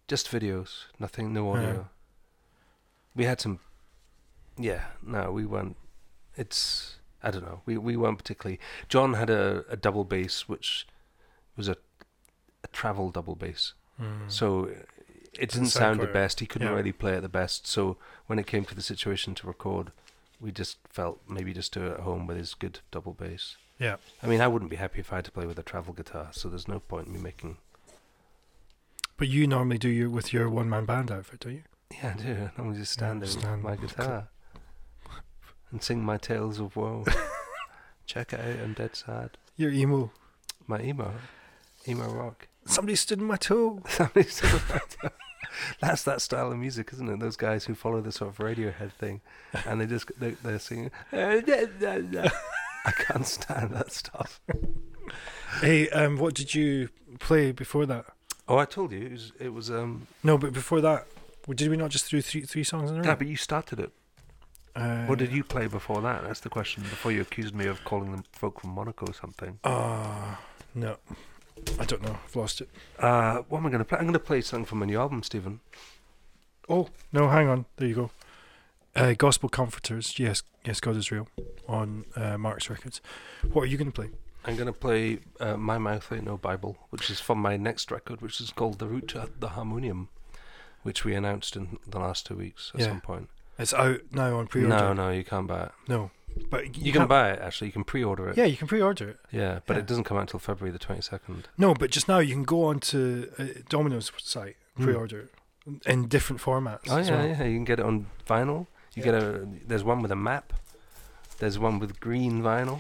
Just 0.08 0.32
videos, 0.32 0.86
nothing, 1.00 1.34
no 1.34 1.52
audio. 1.52 1.90
We 3.16 3.26
had 3.26 3.42
some. 3.42 3.60
Yeah, 4.58 4.86
no, 5.02 5.32
we 5.32 5.46
weren't. 5.46 5.76
It's 6.38 6.98
I 7.26 7.32
don't 7.32 7.44
know. 7.44 7.62
We 7.66 7.78
we 7.78 7.98
weren't 7.98 8.18
particularly. 8.20 8.60
John 8.88 9.16
had 9.16 9.30
a, 9.30 9.66
a 9.70 9.76
double 9.76 10.04
bass, 10.06 10.48
which 10.48 10.88
was 11.58 11.68
a 11.68 11.76
a 12.64 12.68
travel 12.68 13.10
double 13.12 13.36
bass. 13.36 13.74
Mm. 14.02 14.32
So 14.32 14.66
it 14.66 14.88
Didn't 15.34 15.52
didn't 15.54 15.68
sound 15.68 15.98
sound 15.98 16.00
the 16.02 16.08
best. 16.14 16.40
He 16.40 16.46
couldn't 16.46 16.68
Yeah. 16.70 16.76
really 16.76 16.92
play 16.94 17.14
it 17.18 17.22
the 17.22 17.30
best. 17.30 17.68
So 17.68 17.98
when 18.28 18.40
it 18.40 18.48
came 18.48 18.64
to 18.66 18.76
the 18.76 18.82
situation 18.82 19.36
to 19.36 19.48
record, 19.48 19.92
we 20.40 20.52
just 20.52 20.78
felt 20.90 21.20
maybe 21.28 21.54
just 21.54 21.74
do 21.74 21.86
it 21.88 21.94
at 21.94 22.00
home 22.02 22.28
with 22.28 22.38
his 22.38 22.54
good 22.54 22.80
double 22.92 23.14
bass. 23.14 23.58
Yeah. 23.80 23.98
I 24.24 24.28
mean, 24.28 24.40
I 24.42 24.48
wouldn't 24.48 24.72
be 24.72 24.78
happy 24.78 25.00
if 25.00 25.12
I 25.12 25.18
had 25.18 25.26
to 25.26 25.32
play 25.32 25.46
with 25.46 25.60
a 25.60 25.64
travel 25.64 25.94
guitar. 25.94 26.30
So 26.32 26.48
there's 26.50 26.68
no 26.68 26.80
point 26.80 27.08
in 27.08 27.14
me 27.14 27.20
making. 27.20 27.58
But 29.18 29.28
you 29.30 29.48
normally 29.48 29.78
do 29.78 29.90
your 29.90 30.10
with 30.10 30.34
your 30.34 30.50
one 30.50 30.70
man 30.70 30.86
band 30.86 31.12
outfit, 31.12 31.40
do 31.40 31.50
you? 31.50 31.64
Yeah, 31.92 32.16
I 32.18 32.22
do. 32.22 32.50
I'm 32.58 32.74
just 32.76 32.92
stand 32.94 33.22
there 33.22 33.30
stand- 33.30 33.64
with 33.64 33.72
my 33.72 33.76
guitar 33.88 34.30
and 35.76 35.84
sing 35.84 36.06
my 36.06 36.16
tales 36.16 36.58
of 36.62 36.74
woe. 36.78 37.04
Check 38.06 38.32
it 38.32 38.40
out. 38.40 38.64
I'm 38.64 38.72
dead 38.72 38.96
sad. 38.96 39.32
Your 39.58 39.72
emo. 39.72 40.10
My 40.68 40.80
emo, 40.80 41.12
emo 41.86 42.08
rock. 42.14 42.48
Somebody 42.64 42.96
stood 42.96 43.20
in 43.20 43.26
my 43.26 43.36
toe. 43.36 43.84
Somebody 43.90 44.24
said 44.24 44.54
about 44.54 44.96
that. 45.04 45.12
That's 45.82 46.04
that 46.04 46.22
style 46.22 46.50
of 46.50 46.58
music, 46.58 46.92
isn't 46.94 47.10
it? 47.10 47.20
Those 47.20 47.36
guys 47.36 47.66
who 47.66 47.76
follow 47.76 48.00
the 48.00 48.14
sort 48.14 48.30
of 48.30 48.38
Radiohead 48.38 48.94
thing, 48.94 49.20
and 49.66 49.82
they 49.82 49.86
just 49.86 50.10
they, 50.18 50.32
they're 50.32 50.60
singing. 50.60 50.92
I 51.12 52.92
can't 52.92 53.28
stand 53.28 53.72
that 53.72 53.92
stuff. 53.92 54.40
Hey, 55.60 55.90
um, 55.90 56.18
what 56.18 56.36
did 56.36 56.56
you 56.56 56.88
play 57.20 57.52
before 57.52 57.86
that? 57.88 58.06
Oh, 58.48 58.58
I 58.58 58.66
told 58.66 58.94
you 58.94 59.08
it 59.08 59.12
was. 59.12 59.32
It 59.42 59.54
was 59.54 59.70
um. 59.70 60.08
No, 60.24 60.38
but 60.38 60.54
before 60.54 60.80
that, 60.80 61.06
did 61.54 61.70
we 61.70 61.76
not 61.76 61.90
just 61.90 62.10
do 62.10 62.22
three 62.22 62.44
three 62.44 62.64
songs 62.64 62.92
in 62.92 62.96
a 62.96 63.00
row? 63.02 63.06
Yeah, 63.08 63.16
but 63.16 63.28
you 63.28 63.36
started 63.36 63.82
it. 63.82 63.92
Uh, 64.76 65.06
What 65.06 65.20
did 65.20 65.32
you 65.32 65.44
play 65.44 65.68
before 65.68 66.02
that? 66.02 66.24
That's 66.24 66.40
the 66.42 66.50
question. 66.50 66.84
Before 66.84 67.12
you 67.12 67.22
accused 67.22 67.56
me 67.56 67.66
of 67.68 67.84
calling 67.84 68.12
them 68.12 68.24
folk 68.32 68.62
from 68.62 68.72
Monaco 68.72 69.06
or 69.08 69.14
something. 69.14 69.60
Uh, 69.64 70.36
no, 70.74 70.98
I 71.80 71.86
don't 71.86 72.02
know. 72.02 72.18
I've 72.26 72.36
lost 72.36 72.62
it. 72.62 72.70
Uh, 73.00 73.38
what 73.50 73.60
am 73.60 73.66
I 73.68 73.70
going 73.70 73.80
to 73.80 73.86
play? 73.86 73.98
I'm 73.98 74.06
going 74.06 74.14
to 74.14 74.20
play 74.20 74.42
something 74.42 74.66
from 74.66 74.80
my 74.80 74.86
new 74.86 75.00
album, 75.00 75.24
Stephen. 75.24 75.60
Oh 76.68 76.90
no, 77.14 77.30
hang 77.30 77.48
on. 77.48 77.66
There 77.78 77.88
you 77.88 77.96
go. 77.96 78.12
Uh, 78.96 79.14
Gospel 79.14 79.50
Comforters. 79.50 80.18
Yes, 80.20 80.42
yes, 80.66 80.80
God 80.80 80.96
is 80.96 81.12
real 81.12 81.28
on 81.68 82.06
uh, 82.16 82.38
Mark's 82.38 82.70
Records. 82.70 83.02
What 83.52 83.64
are 83.64 83.68
you 83.68 83.78
going 83.78 83.92
to 83.92 83.96
play? 84.02 84.10
I'm 84.46 84.56
going 84.56 84.68
to 84.68 84.74
play 84.74 85.20
uh, 85.40 85.58
My 85.58 85.78
Mouth 85.78 86.12
Ain't 86.12 86.24
No 86.26 86.38
Bible, 86.38 86.78
which 86.92 87.10
is 87.10 87.20
from 87.20 87.40
my 87.40 87.58
next 87.58 87.92
record, 87.92 88.22
which 88.22 88.40
is 88.40 88.52
called 88.52 88.80
The 88.80 88.88
Route 88.88 89.08
to 89.10 89.30
the 89.40 89.50
Harmonium, 89.50 90.10
which 90.84 91.04
we 91.04 91.14
announced 91.16 91.56
in 91.56 91.78
the 91.88 92.00
last 92.00 92.26
two 92.28 92.36
weeks 92.36 92.72
at 92.76 92.82
Yeah. 92.82 92.88
some 92.88 93.02
point. 93.02 93.30
It's 93.58 93.74
out 93.74 94.02
now 94.12 94.38
on 94.38 94.48
pre-order. 94.48 94.76
No, 94.76 94.94
no, 94.94 95.10
you 95.12 95.24
can't 95.24 95.48
buy 95.48 95.64
it. 95.66 95.72
no. 95.88 96.12
But 96.50 96.76
You, 96.78 96.92
can 96.92 97.02
can't- 97.04 97.10
buy 97.10 97.32
it, 97.32 97.40
actually. 97.40 97.68
You 97.68 97.74
can 97.74 97.86
pre 97.86 98.04
order 98.04 98.28
it. 98.28 98.36
Yeah, 98.36 98.44
you 98.44 98.58
can 98.58 98.68
pre-order 98.68 99.08
it. 99.12 99.20
Yeah, 99.32 99.60
but 99.66 99.76
Yeah. 99.76 99.80
it 99.80 99.86
doesn't 99.86 100.04
come 100.04 100.18
out 100.18 100.22
until 100.22 100.40
February 100.42 100.72
the 100.78 100.80
22nd. 100.84 101.46
No, 101.58 101.74
but 101.74 101.92
just 101.92 102.10
now 102.10 102.20
you 102.20 102.34
can 102.34 102.44
go 102.44 102.66
onto 102.66 103.30
uh, 103.40 103.46
Domino's 103.70 104.12
site, 104.18 104.58
Hmm. 104.76 104.84
pre-order 104.84 105.20
it 105.22 105.34
in 105.88 106.10
different 106.10 106.42
formats. 106.42 106.82
Oh, 106.90 106.98
yeah, 106.98 107.10
well. 107.12 107.28
yeah. 107.28 107.44
You 107.46 107.56
can 107.56 107.64
get 107.64 107.80
it 107.80 107.86
on 107.86 108.08
vinyl. 108.28 108.68
You 108.96 109.04
Yeah. 109.04 109.04
get 109.06 109.14
a. 109.16 109.48
There's 109.66 109.86
one 109.86 110.02
with 110.02 110.12
a 110.12 110.16
map. 110.18 110.52
There's 111.40 111.58
one 111.58 111.80
with 111.80 112.02
green 112.02 112.42
vinyl. 112.44 112.80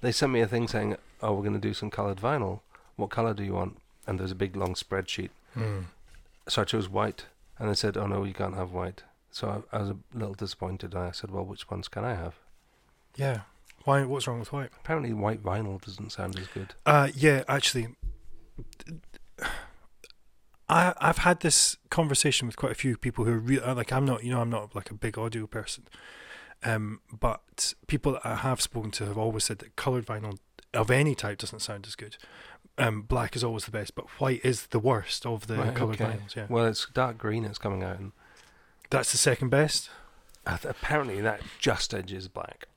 They 0.00 0.10
sent 0.12 0.32
me 0.32 0.40
a 0.40 0.46
thing 0.46 0.66
saying, 0.66 0.96
"Oh, 1.22 1.34
we're 1.34 1.42
going 1.42 1.52
to 1.60 1.68
do 1.68 1.74
some 1.74 1.90
coloured 1.90 2.18
vinyl. 2.18 2.60
What 2.96 3.10
colour 3.10 3.34
do 3.34 3.42
you 3.44 3.52
want?" 3.52 3.76
And 4.06 4.18
there's 4.18 4.32
a 4.32 4.34
big 4.34 4.56
long 4.56 4.72
spreadsheet. 4.74 5.30
Mm. 5.54 5.84
So 6.48 6.62
I 6.62 6.64
chose 6.64 6.88
white, 6.88 7.26
and 7.58 7.68
they 7.68 7.74
said, 7.74 7.96
"Oh 7.98 8.06
no, 8.06 8.24
you 8.24 8.32
can't 8.34 8.54
have 8.56 8.72
white." 8.72 9.02
So 9.34 9.64
I, 9.72 9.76
I 9.76 9.80
was 9.80 9.90
a 9.90 9.96
little 10.14 10.34
disappointed. 10.34 10.94
And 10.94 11.02
I 11.02 11.10
said, 11.10 11.30
"Well, 11.32 11.44
which 11.44 11.68
ones 11.68 11.88
can 11.88 12.04
I 12.04 12.14
have?" 12.14 12.34
Yeah. 13.16 13.40
Why? 13.82 14.04
What's 14.04 14.28
wrong 14.28 14.38
with 14.38 14.52
white? 14.52 14.70
Apparently, 14.80 15.12
white 15.12 15.42
vinyl 15.42 15.84
doesn't 15.84 16.12
sound 16.12 16.38
as 16.38 16.46
good. 16.46 16.74
Uh, 16.86 17.08
yeah, 17.14 17.42
actually, 17.48 17.88
I 20.68 20.94
I've 20.98 21.18
had 21.18 21.40
this 21.40 21.76
conversation 21.90 22.46
with 22.46 22.56
quite 22.56 22.72
a 22.72 22.76
few 22.76 22.96
people 22.96 23.24
who 23.24 23.32
are 23.32 23.38
real. 23.38 23.74
Like 23.74 23.92
I'm 23.92 24.04
not, 24.04 24.22
you 24.24 24.30
know, 24.30 24.40
I'm 24.40 24.50
not 24.50 24.74
like 24.74 24.90
a 24.90 24.94
big 24.94 25.18
audio 25.18 25.46
person. 25.48 25.84
Um, 26.62 27.00
but 27.12 27.74
people 27.88 28.12
that 28.12 28.24
I 28.24 28.36
have 28.36 28.60
spoken 28.60 28.90
to 28.92 29.04
have 29.06 29.18
always 29.18 29.44
said 29.44 29.58
that 29.58 29.76
coloured 29.76 30.06
vinyl 30.06 30.38
of 30.72 30.90
any 30.90 31.14
type 31.14 31.38
doesn't 31.38 31.60
sound 31.60 31.86
as 31.86 31.94
good. 31.96 32.16
Um, 32.78 33.02
black 33.02 33.36
is 33.36 33.44
always 33.44 33.64
the 33.66 33.70
best, 33.70 33.94
but 33.94 34.06
white 34.20 34.40
is 34.44 34.66
the 34.68 34.78
worst 34.78 35.26
of 35.26 35.46
the 35.48 35.56
Right, 35.56 35.74
coloured 35.74 36.00
okay. 36.00 36.16
vinyls. 36.18 36.34
Yeah, 36.36 36.46
Well, 36.48 36.66
it's 36.66 36.86
dark 36.86 37.18
green. 37.18 37.44
It's 37.44 37.58
coming 37.58 37.82
out, 37.82 37.98
and 37.98 38.12
that's 38.94 39.10
the 39.10 39.18
second 39.18 39.48
best. 39.48 39.90
uh, 40.46 40.56
apparently 40.62 41.20
that 41.20 41.40
just 41.58 41.92
edges 41.92 42.28
black. 42.28 42.68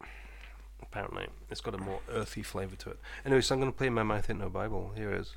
Apparently, 0.81 1.27
it's 1.51 1.61
got 1.61 1.75
a 1.75 1.77
more 1.77 1.99
earthy 2.09 2.41
flavour 2.41 2.75
to 2.77 2.89
it. 2.89 2.99
Anyway, 3.23 3.41
so 3.41 3.53
I'm 3.53 3.61
going 3.61 3.71
to 3.71 3.77
play 3.77 3.89
My 3.89 4.01
Mouth 4.03 4.27
Ain't 4.29 4.39
No 4.39 4.49
Bible. 4.49 4.93
Here 4.95 5.11
it 5.11 5.21
is. 5.21 5.35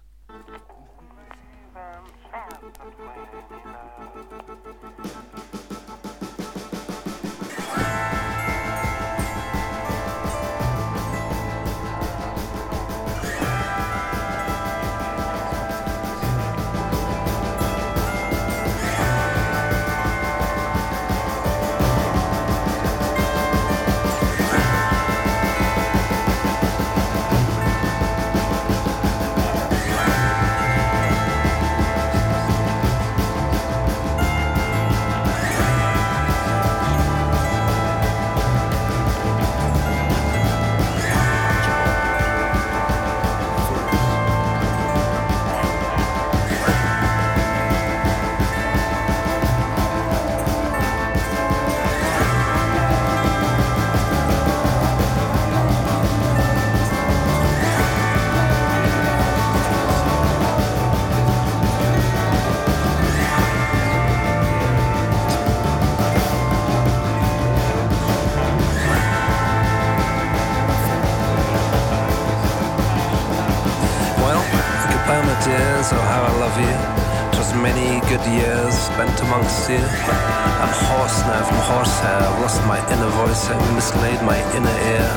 Spent 79.00 79.20
amongst 79.22 79.70
you. 79.70 79.78
I'm 79.78 80.72
hoarse 80.84 81.20
now 81.22 81.42
from 81.44 81.56
horsehair. 81.56 82.20
I've 82.20 82.40
lost 82.40 82.60
my 82.66 82.78
inner 82.92 83.08
voice 83.08 83.48
and 83.48 83.74
mislaid 83.74 84.20
my 84.22 84.36
inner 84.54 84.76
ear. 84.92 85.10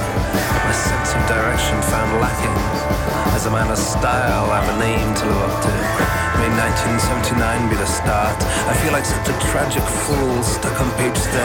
My 0.63 0.71
sense 0.71 1.13
of 1.13 1.21
direction 1.27 1.81
found 1.91 2.21
lacking. 2.21 3.35
As 3.35 3.45
a 3.45 3.51
man 3.51 3.69
of 3.69 3.77
style, 3.77 4.49
I 4.51 4.61
have 4.61 4.75
a 4.75 4.79
name 4.79 5.13
to 5.15 5.25
live 5.25 5.49
up 5.49 5.63
to. 5.63 6.22
May 6.41 6.49
1979 6.49 7.69
be 7.69 7.77
the 7.77 7.85
start. 7.85 8.37
I 8.65 8.73
feel 8.81 8.93
like 8.93 9.05
such 9.05 9.29
a 9.29 9.37
tragic 9.51 9.85
fool 9.85 10.41
stuck 10.41 10.73
on 10.81 10.89
page 10.97 11.15
38, 11.15 11.37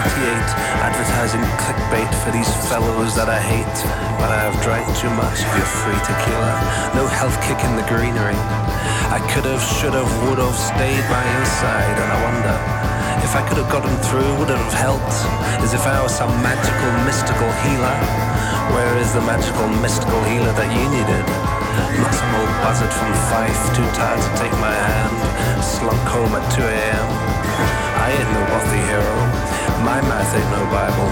advertising 0.80 1.45
clickbait 1.61 2.09
for 2.24 2.30
these 2.32 2.49
fellows 2.72 3.12
that 3.16 3.28
I 3.28 3.36
hate. 3.36 3.78
But 4.16 4.32
I 4.32 4.49
have 4.49 4.57
drank 4.64 4.89
too 4.97 5.12
much 5.12 5.45
of 5.45 5.51
your 5.53 5.68
free 5.84 6.01
tequila. 6.07 6.53
No 6.97 7.05
health 7.07 7.36
kick 7.45 7.61
in 7.68 7.76
the 7.76 7.84
greenery. 7.84 8.39
I 9.12 9.20
could 9.32 9.45
have, 9.45 9.61
should 9.61 9.93
have, 9.93 10.11
would 10.28 10.41
have 10.41 10.57
stayed 10.57 11.05
by 11.12 11.22
your 11.36 11.47
side, 11.61 11.97
and 12.01 12.09
I 12.09 12.18
wonder 12.24 12.57
if 13.28 13.36
I 13.36 13.47
could 13.47 13.59
have 13.59 13.70
gotten 13.70 13.93
through, 14.09 14.28
would 14.41 14.49
it 14.49 14.57
have 14.57 14.72
helped? 14.72 15.16
As 15.61 15.74
if 15.74 15.84
I 15.84 16.01
was 16.03 16.16
some 16.16 16.32
magical, 16.41 16.93
mystical 17.05 17.51
healer. 17.61 17.97
Where 18.72 18.97
is 18.97 19.12
the 19.12 19.20
magical, 19.20 19.68
mystical 19.84 20.22
healer 20.24 20.53
that 20.53 20.68
you 20.72 20.84
needed? 20.89 21.57
Some 21.78 22.34
old 22.34 22.50
buzzard 22.62 22.92
from 22.92 23.12
Fife, 23.30 23.62
too 23.76 23.86
tired 23.94 24.20
to 24.20 24.30
take 24.42 24.52
my 24.58 24.74
hand, 24.74 25.62
slunk 25.62 26.02
home 26.10 26.34
at 26.34 26.44
2 26.52 26.62
a.m. 26.62 27.08
I 28.02 28.10
ain't 28.18 28.30
no 28.34 28.42
wealthy 28.50 28.82
hero. 28.90 29.16
My 29.84 30.00
mouth 30.02 30.34
ain't 30.34 30.50
no 30.50 30.64
Bible. 30.74 31.10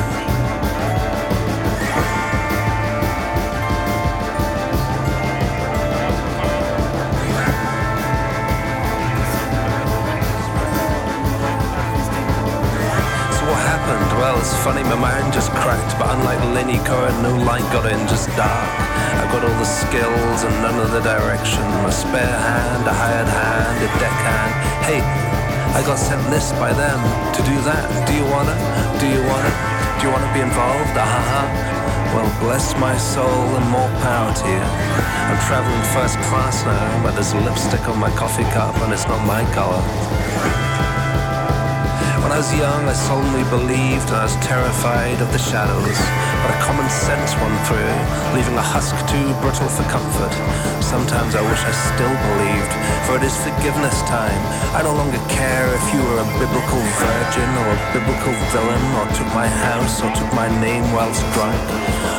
So 13.30 13.42
what 13.46 13.62
happened? 13.62 14.18
Well, 14.18 14.38
it's 14.40 14.54
funny, 14.64 14.82
my 14.82 14.96
mind 14.96 15.32
just 15.32 15.50
cracked, 15.52 15.98
but 15.98 16.10
unlike 16.16 16.40
Lenny 16.54 16.78
Cohen, 16.84 17.22
no 17.22 17.36
light 17.44 17.62
got 17.72 17.90
in, 17.90 18.06
just 18.08 18.28
dark. 18.36 18.75
I 19.26 19.32
got 19.32 19.42
all 19.42 19.58
the 19.58 19.66
skills 19.66 20.44
and 20.46 20.54
none 20.62 20.78
of 20.78 20.92
the 20.94 21.02
direction. 21.02 21.66
A 21.82 21.90
spare 21.90 22.22
hand, 22.22 22.86
a 22.86 22.94
hired 22.94 23.26
hand, 23.26 23.74
a 23.82 23.90
deckhand. 23.98 24.52
Hey, 24.86 25.02
I 25.74 25.82
got 25.82 25.98
sent 25.98 26.22
this 26.30 26.52
by 26.62 26.70
them 26.70 27.02
to 27.34 27.40
do 27.42 27.58
that. 27.66 27.90
Do 28.06 28.14
you 28.14 28.22
wanna? 28.22 28.54
Do 29.02 29.10
you 29.10 29.18
wanna? 29.26 29.50
Do 29.98 30.06
you 30.06 30.10
wanna 30.14 30.30
be 30.30 30.46
involved? 30.46 30.94
Ah 30.94 31.02
ha 31.02 31.22
ha. 31.26 31.42
Well, 32.14 32.30
bless 32.38 32.78
my 32.78 32.96
soul 32.96 33.50
and 33.58 33.66
more 33.66 33.90
power 34.06 34.30
to 34.30 34.46
you. 34.46 34.62
I'm 34.62 35.42
traveling 35.50 35.82
first 35.90 36.22
class 36.30 36.62
now, 36.62 37.02
but 37.02 37.18
there's 37.18 37.34
lipstick 37.34 37.82
on 37.90 37.98
my 37.98 38.14
coffee 38.14 38.46
cup 38.54 38.78
and 38.86 38.92
it's 38.94 39.10
not 39.10 39.26
my 39.26 39.42
color. 39.58 39.82
When 42.26 42.34
I 42.34 42.42
was 42.42 42.50
young, 42.58 42.82
I 42.90 42.96
solemnly 43.06 43.46
believed 43.54 44.10
I 44.10 44.26
was 44.26 44.34
terrified 44.42 45.22
of 45.22 45.30
the 45.30 45.38
shadows. 45.38 45.94
But 46.42 46.50
a 46.50 46.58
common 46.58 46.90
sense 46.90 47.38
won 47.38 47.54
through, 47.70 47.94
leaving 48.34 48.58
a 48.58 48.66
husk 48.66 48.98
too 49.06 49.30
brittle 49.38 49.70
for 49.70 49.86
comfort. 49.86 50.34
Sometimes 50.82 51.38
I 51.38 51.42
wish 51.46 51.62
I 51.62 51.70
still 51.70 52.10
believed, 52.10 52.72
for 53.06 53.14
it 53.14 53.22
is 53.22 53.38
forgiveness 53.46 53.94
time. 54.10 54.42
I 54.74 54.82
no 54.82 54.98
longer 54.98 55.22
care 55.30 55.70
if 55.70 55.86
you 55.94 56.02
were 56.02 56.18
a 56.18 56.28
biblical 56.42 56.82
virgin 56.98 57.46
or 57.62 57.66
a 57.70 57.78
biblical 57.94 58.34
villain, 58.50 58.84
or 58.98 59.06
took 59.14 59.30
my 59.30 59.46
house 59.46 60.02
or 60.02 60.10
took 60.10 60.26
my 60.34 60.50
name 60.58 60.82
whilst 60.90 61.22
drunk. 61.30 61.54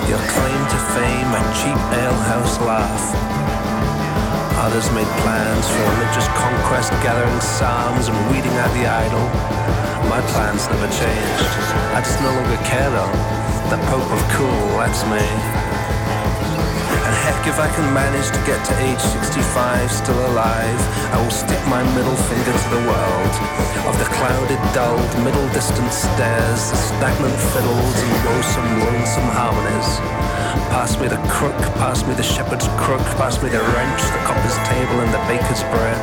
Your 0.08 0.24
claim 0.24 0.62
to 0.72 0.80
fame, 0.96 1.30
a 1.36 1.42
cheap 1.52 1.82
alehouse 2.00 2.56
laugh. 2.64 3.04
Others 4.68 4.92
made 4.92 5.08
plans 5.24 5.64
for 5.72 5.80
religious 5.96 6.28
conquest, 6.36 6.92
gathering 7.00 7.40
psalms 7.40 8.12
and 8.12 8.18
weeding 8.28 8.52
out 8.60 8.68
the 8.76 8.84
idol. 8.84 9.24
My 10.12 10.20
plans 10.36 10.68
never 10.68 10.92
changed. 10.92 11.48
I 11.96 12.04
just 12.04 12.20
no 12.20 12.28
longer 12.36 12.60
care 12.68 12.92
though. 12.92 13.16
The 13.72 13.80
Pope 13.88 14.12
of 14.12 14.20
Cool, 14.36 14.68
that's 14.76 15.08
me. 15.08 15.24
And 15.24 17.16
heck, 17.24 17.48
if 17.48 17.56
I 17.64 17.72
can 17.80 17.88
manage 17.96 18.28
to 18.36 18.42
get 18.44 18.60
to 18.68 18.74
age 18.84 19.00
65 19.00 19.88
still 19.88 20.20
alive, 20.36 20.82
I 21.16 21.24
will 21.24 21.32
stick 21.32 21.64
my 21.72 21.80
middle 21.96 22.20
finger 22.28 22.52
to 22.52 22.68
the 22.76 22.84
world. 22.92 23.34
Of 23.88 23.96
the 23.96 24.08
clouded, 24.20 24.60
dulled, 24.76 25.14
middle 25.24 25.48
distance 25.56 26.04
stares, 26.12 26.76
the 26.76 26.80
stagnant 26.92 27.40
fiddles 27.56 27.96
and 28.04 28.12
woesome, 28.28 28.72
lonesome 28.84 29.32
harmonies. 29.32 30.17
Pass 30.78 30.94
me 31.02 31.08
the 31.08 31.18
crook, 31.26 31.58
pass 31.82 32.06
me 32.06 32.14
the 32.14 32.22
shepherd's 32.22 32.68
crook, 32.78 33.02
pass 33.18 33.42
me 33.42 33.50
the 33.50 33.58
wrench, 33.58 34.02
the 34.14 34.22
copper's 34.30 34.54
table 34.70 35.02
and 35.02 35.10
the 35.10 35.18
baker's 35.26 35.66
bread, 35.74 35.98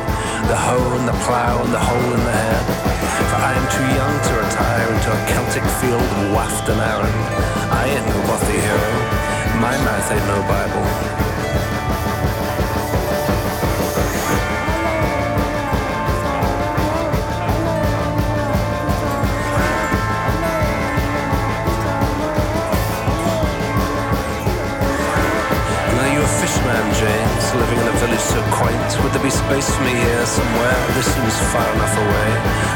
the 0.51 0.57
hoe 0.67 0.99
and 0.99 1.07
the 1.07 1.15
plough 1.23 1.63
and 1.63 1.73
the 1.73 1.79
hole 1.79 2.11
in 2.11 2.19
the 2.19 2.35
head. 2.43 2.65
For 3.31 3.39
I 3.39 3.55
am 3.55 3.65
too 3.71 3.87
young 3.95 4.15
to 4.19 4.33
retire 4.35 4.87
into 4.91 5.09
a 5.15 5.19
Celtic 5.31 5.63
field 5.79 6.03
and 6.19 6.35
waft 6.35 6.67
an 6.67 6.75
errand. 6.75 7.23
I 7.71 7.87
ain't 7.87 8.05
no 8.05 8.19
bothy 8.27 8.59
hero, 8.59 8.91
my 9.63 9.79
mouth 9.79 10.11
ain't 10.11 10.27
no 10.27 10.43
Bible. 10.43 11.24
Living 27.55 27.79
in 27.79 27.87
a 27.87 27.97
village 28.03 28.25
so 28.25 28.41
quaint. 28.51 28.89
Would 29.03 29.11
there 29.15 29.23
be 29.23 29.31
space 29.31 29.69
for 29.71 29.83
me 29.83 29.95
here 29.95 30.25
somewhere? 30.25 30.79
This 30.95 31.07
seems 31.07 31.35
far 31.51 31.67
enough 31.75 31.95
away 31.95 32.29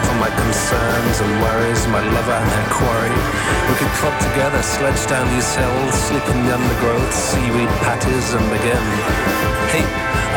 from 0.08 0.18
my 0.24 0.32
concerns 0.32 1.16
and 1.20 1.32
worries, 1.44 1.84
my 1.88 2.02
lover 2.02 2.38
and 2.40 2.52
her 2.52 2.68
quarry. 2.72 3.16
We 3.68 3.76
could 3.76 3.92
club 4.00 4.16
together, 4.24 4.62
sledge 4.64 5.04
down 5.08 5.28
these 5.36 5.50
hills, 5.56 5.94
sleep 6.08 6.26
in 6.32 6.38
the 6.46 6.56
undergrowth, 6.56 7.14
seaweed 7.14 7.72
patties, 7.84 8.28
and 8.34 8.46
begin. 8.50 8.84
Hey, 9.74 9.86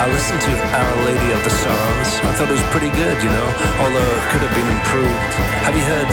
I 0.03 0.11
listened 0.11 0.43
to 0.43 0.53
Our 0.55 0.95
Lady 1.07 1.29
of 1.33 1.41
the 1.45 1.55
Sorrows. 1.63 2.11
I 2.27 2.31
thought 2.35 2.51
it 2.51 2.59
was 2.59 2.69
pretty 2.75 2.91
good, 2.95 3.17
you 3.23 3.31
know, 3.31 3.49
although 3.79 4.11
it 4.19 4.25
could 4.31 4.43
have 4.43 4.55
been 4.55 4.71
improved. 4.71 5.33
Have 5.67 5.75
you 5.79 5.85
heard 5.87 6.11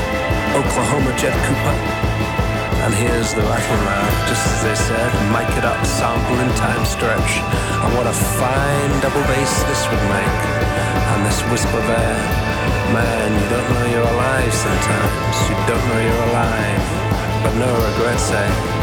Oklahoma 0.53 1.11
Jet 1.17 1.35
Cooper? 1.45 2.08
And 2.79 2.95
here's 2.95 3.35
the 3.35 3.43
rattle 3.43 3.81
now, 3.83 4.07
just 4.31 4.43
as 4.47 4.59
they 4.63 4.75
said, 4.75 5.11
mic 5.35 5.51
it 5.59 5.65
up, 5.67 5.79
sample 5.85 6.39
in 6.39 6.49
time 6.55 6.83
stretch. 6.87 7.31
And 7.83 7.91
what 7.99 8.07
a 8.07 8.15
fine 8.15 8.91
double 9.03 9.21
bass 9.27 9.53
this 9.67 9.83
would 9.91 10.05
make. 10.07 10.41
And 11.11 11.19
this 11.27 11.39
whisper 11.51 11.83
there, 11.83 12.19
man, 12.95 13.29
you 13.35 13.47
don't 13.51 13.67
know 13.75 13.85
you're 13.91 14.09
alive 14.15 14.53
sometimes. 14.55 15.35
You 15.51 15.55
don't 15.67 15.85
know 15.91 15.99
you're 15.99 16.25
alive, 16.31 16.85
but 17.43 17.53
no 17.59 17.67
regrets, 17.67 18.31
eh? 18.31 18.79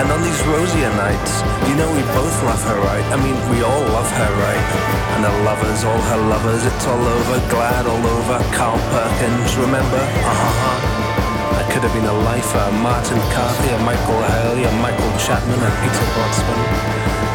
And 0.00 0.08
on 0.10 0.22
these 0.24 0.40
rosier 0.48 0.88
nights, 0.96 1.44
you 1.68 1.76
know 1.76 1.92
we 1.92 2.00
both 2.16 2.36
love 2.42 2.62
her, 2.72 2.80
right? 2.80 3.04
I 3.12 3.20
mean, 3.20 3.36
we 3.52 3.60
all 3.60 3.84
love 3.92 4.08
her, 4.08 4.32
right? 4.48 4.66
And 5.12 5.28
her 5.28 5.36
lovers, 5.44 5.84
all 5.84 6.02
her 6.08 6.22
lovers, 6.24 6.64
it's 6.64 6.86
all 6.88 7.04
over, 7.04 7.36
glad 7.52 7.84
all 7.84 8.00
over. 8.00 8.40
Carl 8.56 8.80
Perkins, 8.96 9.56
remember? 9.60 10.00
Uh-huh. 10.00 10.89
Could 11.70 11.86
have 11.86 11.94
been 11.94 12.10
a 12.10 12.18
lifer, 12.26 12.66
Martin 12.82 13.22
Carthy, 13.30 13.70
a 13.70 13.78
Michael 13.86 14.18
Hurley, 14.18 14.64
a 14.66 14.72
Michael 14.82 15.12
Chapman, 15.22 15.54
a 15.54 15.70
Peter 15.78 16.06
Botsman. 16.18 16.58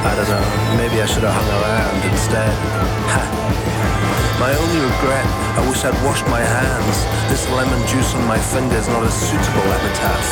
I 0.04 0.12
don't 0.12 0.28
know, 0.28 0.44
maybe 0.76 1.00
I 1.00 1.08
should 1.08 1.24
have 1.24 1.32
hung 1.32 1.50
around 1.56 2.04
instead. 2.12 2.52
My 4.44 4.52
only 4.52 4.80
regret, 4.84 5.24
I 5.56 5.64
wish 5.72 5.88
I'd 5.88 5.96
washed 6.04 6.28
my 6.28 6.44
hands. 6.44 6.96
This 7.32 7.48
lemon 7.56 7.80
juice 7.88 8.14
on 8.14 8.28
my 8.28 8.38
finger's 8.38 8.92
not 8.92 9.08
a 9.08 9.10
suitable 9.10 9.68
epitaph. 9.72 10.28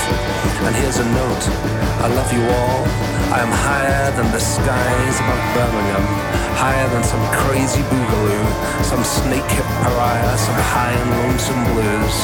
And 0.68 0.76
here's 0.76 1.00
a 1.00 1.08
note. 1.08 1.44
I 2.04 2.12
love 2.12 2.28
you 2.36 2.44
all. 2.44 2.84
I 3.32 3.40
am 3.40 3.56
higher 3.56 4.12
than 4.20 4.28
the 4.36 4.44
skies 4.44 5.16
above 5.24 5.44
Birmingham. 5.56 6.43
Higher 6.64 6.88
than 6.96 7.04
some 7.04 7.20
crazy 7.44 7.84
boogaloo. 7.92 8.48
Some 8.88 9.04
snake 9.04 9.44
hip 9.52 9.68
pariah. 9.84 10.38
Some 10.38 10.56
high 10.72 10.96
and 10.96 11.12
lonesome 11.20 11.60
blues. 11.76 12.18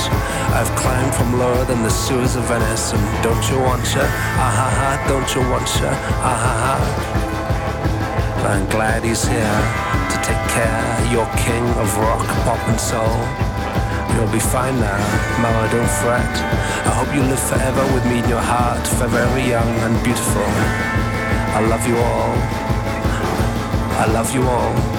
I've 0.56 0.72
climbed 0.80 1.14
from 1.14 1.38
lower 1.38 1.66
than 1.66 1.84
the 1.84 1.90
sewers 1.90 2.38
of 2.38 2.48
Venice. 2.48 2.94
And 2.96 3.04
don't 3.22 3.44
you 3.52 3.60
want 3.60 3.84
ya? 3.92 4.08
Ah 4.40 4.54
ha 4.60 4.68
ha, 4.80 4.92
don't 5.12 5.28
you 5.36 5.44
want 5.52 5.68
ya? 5.84 5.92
Ah 6.24 6.40
ha 6.40 6.54
ha. 6.64 6.76
But 8.40 8.52
I'm 8.56 8.68
glad 8.72 9.04
he's 9.04 9.28
here 9.28 9.60
to 10.08 10.18
take 10.24 10.44
care, 10.56 10.88
your 11.12 11.28
king 11.44 11.68
of 11.76 11.92
rock, 12.00 12.24
pop 12.48 12.64
and 12.72 12.80
soul. 12.80 13.20
You'll 14.16 14.32
be 14.32 14.40
fine 14.40 14.80
now, 14.80 15.04
Mama, 15.44 15.68
don't 15.68 15.92
fret. 16.00 16.34
I 16.88 16.96
hope 16.96 17.12
you 17.12 17.28
live 17.28 17.44
forever 17.52 17.84
with 17.92 18.08
me 18.08 18.24
in 18.24 18.30
your 18.32 18.40
heart, 18.40 18.88
forever 18.88 19.40
young 19.44 19.68
and 19.84 20.00
beautiful. 20.02 20.48
I 20.48 21.60
love 21.68 21.84
you 21.86 21.98
all. 22.00 22.69
I 24.00 24.06
love 24.06 24.34
you 24.34 24.44
all. 24.44 24.99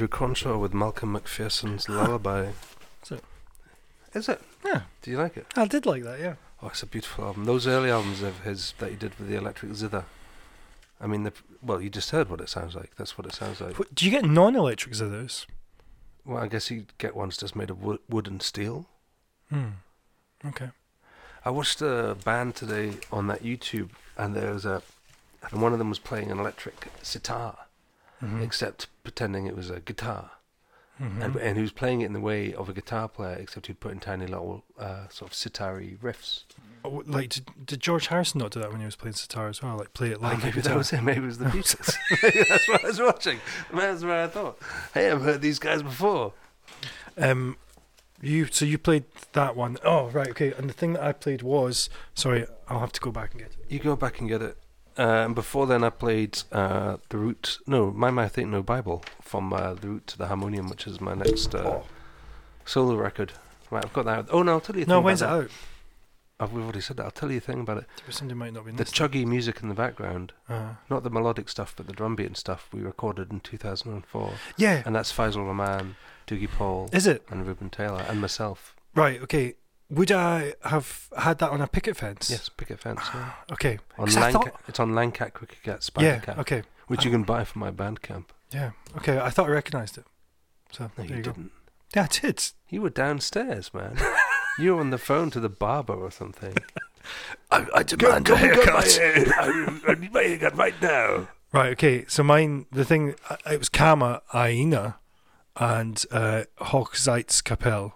Andrew 0.00 0.08
Cronshaw 0.18 0.58
with 0.58 0.72
Malcolm 0.72 1.12
McPherson's 1.14 1.86
Lullaby. 1.90 2.52
Is 3.02 3.10
it? 3.10 3.24
Is 4.14 4.28
it? 4.30 4.40
Yeah, 4.64 4.80
Do 5.02 5.10
you 5.10 5.18
like 5.18 5.36
it? 5.36 5.44
I 5.56 5.66
did 5.66 5.84
like 5.84 6.04
that. 6.04 6.18
Yeah. 6.18 6.36
Oh, 6.62 6.68
it's 6.68 6.82
a 6.82 6.86
beautiful 6.86 7.26
album. 7.26 7.44
Those 7.44 7.66
early 7.66 7.90
albums 7.90 8.22
of 8.22 8.40
his 8.40 8.72
that 8.78 8.88
he 8.88 8.96
did 8.96 9.18
with 9.18 9.28
the 9.28 9.36
electric 9.36 9.74
zither. 9.74 10.06
I 11.02 11.06
mean, 11.06 11.24
the, 11.24 11.34
well, 11.60 11.82
you 11.82 11.90
just 11.90 12.12
heard 12.12 12.30
what 12.30 12.40
it 12.40 12.48
sounds 12.48 12.74
like. 12.74 12.96
That's 12.96 13.18
what 13.18 13.26
it 13.26 13.34
sounds 13.34 13.60
like. 13.60 13.78
What- 13.78 13.94
Do 13.94 14.06
you 14.06 14.10
get 14.10 14.24
non-electric 14.24 14.94
zithers? 14.94 15.44
Well, 16.24 16.42
I 16.42 16.48
guess 16.48 16.70
you 16.70 16.86
get 16.96 17.14
ones 17.14 17.36
just 17.36 17.54
made 17.54 17.68
of 17.68 17.82
wood, 17.82 17.98
wood 18.08 18.26
and 18.26 18.40
steel. 18.42 18.86
Hmm. 19.50 19.66
Okay. 20.46 20.70
I 21.44 21.50
watched 21.50 21.82
a 21.82 22.16
band 22.24 22.54
today 22.54 22.94
on 23.12 23.26
that 23.26 23.42
YouTube, 23.42 23.90
and 24.16 24.34
there 24.34 24.54
was 24.54 24.64
a, 24.64 24.80
and 25.50 25.60
one 25.60 25.74
of 25.74 25.78
them 25.78 25.90
was 25.90 25.98
playing 25.98 26.30
an 26.30 26.38
electric 26.38 26.86
sitar, 27.02 27.58
Mhm. 28.22 28.42
except 28.42 28.88
pretending 29.02 29.46
it 29.46 29.56
was 29.56 29.70
a 29.70 29.80
guitar, 29.80 30.32
Mhm. 31.00 31.22
and, 31.22 31.36
and 31.36 31.56
he 31.56 31.62
was 31.62 31.72
playing 31.72 32.02
it 32.02 32.06
in 32.06 32.12
the 32.12 32.20
way 32.20 32.52
of 32.52 32.68
a 32.68 32.72
guitar 32.74 33.08
player, 33.08 33.36
except 33.40 33.66
he'd 33.68 33.80
put 33.80 33.92
in 33.92 34.00
tiny 34.00 34.26
little 34.26 34.64
uh, 34.78 35.08
sort 35.08 35.30
of 35.30 35.34
sitar-y 35.34 35.96
riffs. 36.02 36.44
Oh, 36.84 37.02
like, 37.06 37.28
did, 37.30 37.46
did 37.66 37.80
George 37.80 38.06
Harrison 38.06 38.38
not 38.40 38.52
do 38.52 38.60
that 38.60 38.70
when 38.70 38.80
he 38.80 38.86
was 38.86 38.96
playing 38.96 39.14
sitar 39.14 39.48
as 39.48 39.62
well? 39.62 39.76
Like, 39.76 39.92
play 39.92 40.10
it 40.10 40.18
Oh, 40.18 40.22
like 40.22 40.38
a 40.42 40.46
maybe 40.46 40.60
that 40.62 40.76
was 40.76 40.92
it. 40.94 41.02
Maybe 41.02 41.18
it 41.20 41.26
was 41.26 41.38
the 41.38 41.44
Beatles. 41.46 41.94
maybe 42.22 42.42
that's 42.48 42.68
what 42.68 42.84
I 42.84 42.86
was 42.88 43.00
watching. 43.00 43.38
That's 43.72 44.02
what 44.02 44.12
I 44.12 44.26
thought. 44.28 44.58
Hey, 44.94 45.10
I've 45.10 45.20
heard 45.22 45.42
these 45.42 45.58
guys 45.58 45.82
before. 45.82 46.32
Um, 47.18 47.56
you 48.22 48.46
so 48.46 48.64
you 48.64 48.78
played 48.78 49.04
that 49.32 49.56
one. 49.56 49.76
Oh, 49.84 50.08
right, 50.08 50.28
okay. 50.28 50.52
And 50.56 50.68
the 50.68 50.74
thing 50.74 50.92
that 50.94 51.02
I 51.02 51.12
played 51.12 51.42
was 51.42 51.88
sorry, 52.14 52.46
I'll 52.68 52.80
have 52.80 52.92
to 52.92 53.00
go 53.00 53.10
back 53.10 53.32
and 53.32 53.40
get 53.42 53.50
it. 53.52 53.56
You 53.68 53.78
go 53.78 53.96
back 53.96 54.20
and 54.20 54.28
get 54.28 54.40
it. 54.42 54.56
Uh, 54.98 55.02
and 55.24 55.34
before 55.34 55.66
then, 55.66 55.82
I 55.84 55.90
played 55.90 56.42
uh, 56.52 56.96
the 57.08 57.18
route. 57.18 57.58
No, 57.66 57.90
my 57.90 58.10
mouth 58.10 58.36
ain't 58.38 58.50
no 58.50 58.62
Bible 58.62 59.02
from 59.22 59.52
uh, 59.52 59.74
the 59.74 59.88
route 59.88 60.06
to 60.08 60.18
the 60.18 60.26
harmonium, 60.26 60.68
which 60.68 60.86
is 60.86 61.00
my 61.00 61.14
next 61.14 61.54
uh, 61.54 61.80
solo 62.64 62.94
record. 62.96 63.32
Right, 63.70 63.84
I've 63.84 63.92
got 63.92 64.04
that. 64.06 64.26
Oh 64.30 64.42
no, 64.42 64.52
I'll 64.54 64.60
tell 64.60 64.76
you. 64.76 64.84
No, 64.86 64.96
thing 64.98 65.04
when's 65.04 65.22
it 65.22 65.28
out? 65.28 65.48
that. 65.48 65.50
I've 66.42 66.52
we've 66.52 66.64
already 66.64 66.80
said 66.80 66.96
that. 66.96 67.04
I'll 67.04 67.10
tell 67.10 67.30
you 67.30 67.36
a 67.38 67.40
thing 67.40 67.60
about 67.60 67.78
it. 67.78 67.84
Somebody 68.08 68.38
might 68.38 68.52
not 68.54 68.64
be 68.64 68.72
The 68.72 68.78
listening. 68.78 69.10
chuggy 69.10 69.26
music 69.26 69.60
in 69.62 69.68
the 69.68 69.74
background, 69.74 70.32
uh, 70.48 70.74
not 70.88 71.02
the 71.02 71.10
melodic 71.10 71.48
stuff, 71.50 71.74
but 71.76 71.86
the 71.86 71.92
drum 71.92 72.16
beat 72.16 72.26
and 72.26 72.36
stuff, 72.36 72.68
we 72.72 72.80
recorded 72.80 73.30
in 73.30 73.40
2004, 73.40 74.32
yeah. 74.56 74.82
and 74.86 74.96
that's 74.96 75.12
Faisal 75.12 75.46
Rahman, 75.46 75.96
Doogie 76.26 76.48
Paul, 76.50 76.88
Is 76.94 77.06
it 77.06 77.22
and 77.30 77.46
Ruben 77.46 77.68
Taylor, 77.68 78.04
and 78.08 78.22
myself. 78.22 78.74
right? 78.94 79.20
Okay. 79.22 79.54
Would 79.90 80.12
I 80.12 80.54
have 80.64 81.08
had 81.18 81.38
that 81.38 81.50
on 81.50 81.60
a 81.60 81.66
picket 81.66 81.96
fence? 81.96 82.30
Yes, 82.30 82.48
picket 82.48 82.78
fence. 82.80 83.00
Yeah. 83.12 83.32
Okay. 83.52 83.78
On 83.98 84.08
I 84.08 84.12
Lanca- 84.12 84.32
thought- 84.32 84.60
it's 84.68 84.78
on 84.80 84.92
Lancat 84.92 85.32
Cricket 85.32 85.62
Cat 85.62 85.82
Spider 85.82 86.06
yeah. 86.06 86.18
Cat, 86.20 86.38
Okay. 86.38 86.62
which 86.86 87.04
you 87.04 87.10
can 87.10 87.24
buy 87.24 87.44
from 87.44 87.60
my 87.60 87.70
Bandcamp. 87.70 88.26
Yeah. 88.52 88.70
Okay. 88.96 89.18
I 89.18 89.30
thought 89.30 89.46
I 89.46 89.52
recognised 89.52 89.98
it. 89.98 90.04
So 90.72 90.84
No, 90.84 90.90
there 90.96 91.06
you 91.06 91.16
you 91.16 91.22
didn't. 91.22 91.50
Yeah, 91.94 92.04
I 92.04 92.06
did. 92.06 92.42
You 92.68 92.82
were 92.82 92.90
downstairs, 92.90 93.74
man. 93.74 93.98
you 94.60 94.74
were 94.74 94.80
on 94.80 94.90
the 94.90 94.98
phone 94.98 95.30
to 95.30 95.40
the 95.40 95.48
barber 95.48 95.94
or 95.94 96.10
something. 96.12 96.54
I, 97.50 97.66
I 97.74 97.82
demand 97.82 98.28
a 98.28 98.36
haircut. 98.36 98.98
I 99.02 99.96
need 99.98 100.12
my 100.12 100.22
haircut 100.22 100.56
right 100.56 100.80
now. 100.80 101.28
Right. 101.52 101.72
Okay. 101.72 102.04
So 102.06 102.22
mine, 102.22 102.66
the 102.70 102.84
thing, 102.84 103.16
uh, 103.28 103.36
it 103.50 103.58
was 103.58 103.68
Kama 103.68 104.22
Aina 104.32 104.98
and 105.56 106.04
uh, 106.12 106.44
Hochzeitskapelle 106.60 107.92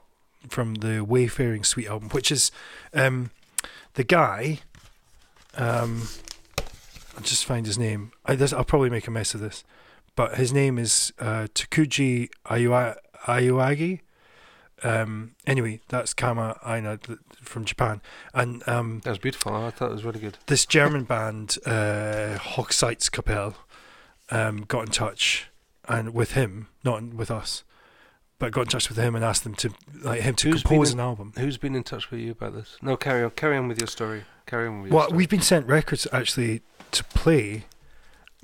from 0.48 0.74
the 0.76 1.04
Wayfaring 1.04 1.64
Suite 1.64 1.86
album, 1.88 2.08
which 2.10 2.30
is 2.32 2.50
um, 2.92 3.30
the 3.94 4.04
guy. 4.04 4.60
Um, 5.56 6.08
I'll 7.16 7.22
just 7.22 7.44
find 7.44 7.66
his 7.66 7.78
name. 7.78 8.12
I, 8.26 8.34
this, 8.34 8.52
I'll 8.52 8.64
probably 8.64 8.90
make 8.90 9.06
a 9.06 9.10
mess 9.10 9.34
of 9.34 9.40
this, 9.40 9.62
but 10.16 10.36
his 10.36 10.52
name 10.52 10.78
is 10.78 11.12
uh, 11.18 11.46
Takuji 11.54 12.28
Ayua, 12.46 12.96
Ayuagi. 13.26 14.00
Um, 14.82 15.34
anyway, 15.46 15.80
that's 15.88 16.12
Kama 16.12 16.58
Aina 16.66 16.98
from 17.40 17.64
Japan, 17.64 18.02
and 18.34 18.66
um, 18.68 19.00
That 19.04 19.10
was 19.10 19.18
beautiful. 19.18 19.54
I 19.54 19.70
thought 19.70 19.90
it 19.90 19.94
was 19.94 20.04
really 20.04 20.20
good. 20.20 20.38
this 20.46 20.66
German 20.66 21.04
band, 21.04 21.56
uh, 21.64 22.38
Hochzeitskapelle, 22.38 23.54
um, 24.30 24.64
got 24.68 24.86
in 24.86 24.90
touch 24.90 25.48
and 25.88 26.12
with 26.12 26.32
him, 26.32 26.68
not 26.82 27.02
with 27.14 27.30
us, 27.30 27.62
but 28.44 28.52
got 28.52 28.60
in 28.62 28.66
touch 28.68 28.88
with 28.88 28.98
him 28.98 29.14
and 29.14 29.24
asked 29.24 29.44
them 29.44 29.54
to 29.56 29.70
like 30.02 30.20
him 30.22 30.34
to 30.36 30.50
Who's 30.50 30.62
compose 30.62 30.90
been 30.90 31.00
an 31.00 31.04
album. 31.06 31.32
Who's 31.36 31.56
been 31.56 31.74
in 31.74 31.82
touch 31.82 32.10
with 32.10 32.20
you 32.20 32.32
about 32.32 32.54
this? 32.54 32.76
No, 32.82 32.96
carry 32.96 33.24
on. 33.24 33.30
Carry 33.30 33.56
on 33.56 33.68
with 33.68 33.78
your 33.78 33.86
story. 33.88 34.24
Carry 34.46 34.66
on 34.68 34.82
with 34.82 34.92
Well, 34.92 35.04
story. 35.04 35.16
we've 35.16 35.28
been 35.30 35.40
sent 35.40 35.66
records 35.66 36.06
actually 36.12 36.62
to 36.92 37.04
play, 37.04 37.64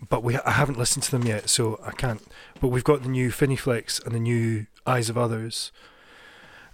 but 0.08 0.22
we 0.22 0.36
I 0.38 0.52
haven't 0.52 0.78
listened 0.78 1.02
to 1.04 1.10
them 1.10 1.24
yet, 1.24 1.48
so 1.50 1.80
I 1.84 1.90
can't. 1.92 2.22
But 2.60 2.68
we've 2.68 2.84
got 2.84 3.02
the 3.02 3.08
new 3.08 3.30
Finiflex 3.30 4.04
and 4.04 4.14
the 4.14 4.20
new 4.20 4.66
Eyes 4.86 5.08
of 5.10 5.16
Others. 5.18 5.72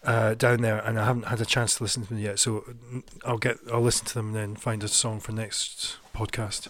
Uh, 0.04 0.34
down 0.34 0.60
there, 0.62 0.78
and 0.86 1.00
I 1.00 1.04
haven't 1.04 1.24
had 1.26 1.40
a 1.40 1.44
chance 1.44 1.74
to 1.76 1.82
listen 1.82 2.04
to 2.04 2.08
them 2.10 2.18
yet. 2.20 2.38
So 2.38 2.60
mm, 2.60 3.02
I'll 3.24 3.38
get, 3.38 3.56
I'll 3.72 3.80
listen 3.80 4.06
to 4.06 4.14
them 4.14 4.26
and 4.28 4.36
then 4.36 4.54
find 4.54 4.84
a 4.84 4.88
song 4.88 5.18
for 5.18 5.32
next 5.32 5.96
podcast. 6.14 6.68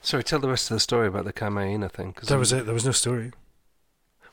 Sorry, 0.00 0.24
tell 0.24 0.38
the 0.38 0.48
rest 0.48 0.70
of 0.70 0.76
the 0.76 0.80
story 0.80 1.08
about 1.08 1.26
the 1.26 1.34
Kama 1.34 1.60
Aina 1.60 1.90
thing. 1.90 2.14
'cause 2.14 2.30
That 2.30 2.38
was 2.38 2.50
it. 2.50 2.64
There 2.64 2.72
was 2.72 2.86
no 2.86 2.92
story. 2.92 3.32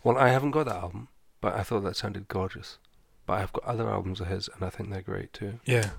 Well, 0.05 0.17
I 0.17 0.29
haven't 0.29 0.51
got 0.51 0.67
that 0.67 0.77
album, 0.77 1.09
but 1.41 1.53
I 1.55 1.63
thought 1.63 1.81
that 1.83 1.95
sounded 1.95 2.27
gorgeous. 2.27 2.77
But 3.25 3.33
I've 3.41 3.53
got 3.53 3.63
other 3.65 3.89
albums 3.89 4.19
of 4.21 4.27
his, 4.27 4.49
and 4.53 4.63
I 4.63 4.69
think 4.69 4.89
they're 4.89 5.01
great 5.01 5.31
too. 5.33 5.59
Yeah. 5.65 5.91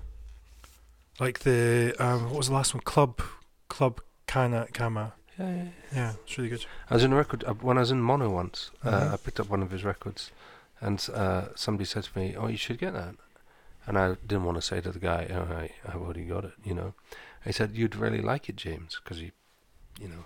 Like 1.19 1.39
the 1.39 1.95
um, 1.99 2.25
what 2.25 2.35
was 2.37 2.47
the 2.47 2.53
last 2.53 2.73
one? 2.73 2.81
Club 2.83 3.21
Club 3.69 4.01
Kana 4.27 4.67
Kama. 4.73 5.13
Yeah, 5.39 5.47
yeah, 5.49 5.55
yeah. 5.63 5.69
Yeah, 5.95 6.13
it's 6.23 6.37
really 6.37 6.49
good. 6.49 6.65
I 6.89 6.93
was 6.95 7.03
in 7.03 7.13
a 7.13 7.15
record 7.15 7.43
uh, 7.45 7.53
when 7.53 7.77
I 7.77 7.81
was 7.81 7.91
in 7.91 8.01
Mono 8.01 8.29
once. 8.29 8.71
Uh, 8.83 8.89
Mhm. 8.91 9.13
I 9.13 9.17
picked 9.17 9.39
up 9.39 9.49
one 9.49 9.61
of 9.63 9.71
his 9.71 9.83
records, 9.83 10.31
and 10.79 11.05
uh, 11.13 11.45
somebody 11.55 11.85
said 11.85 12.03
to 12.03 12.19
me, 12.19 12.35
"Oh, 12.35 12.47
you 12.47 12.57
should 12.57 12.79
get 12.79 12.93
that." 12.93 13.15
And 13.87 13.97
I 13.97 14.09
didn't 14.27 14.43
want 14.43 14.57
to 14.57 14.61
say 14.61 14.81
to 14.81 14.91
the 14.91 14.99
guy, 14.99 15.27
"Oh, 15.31 15.53
I, 15.53 15.71
I've 15.87 16.01
already 16.01 16.25
got 16.25 16.45
it," 16.45 16.53
you 16.63 16.73
know. 16.73 16.93
I 17.45 17.51
said, 17.51 17.71
"You'd 17.75 17.95
really 17.95 18.21
like 18.21 18.49
it, 18.49 18.55
James, 18.55 18.99
because 19.03 19.17
he, 19.17 19.31
you 19.99 20.07
know." 20.07 20.25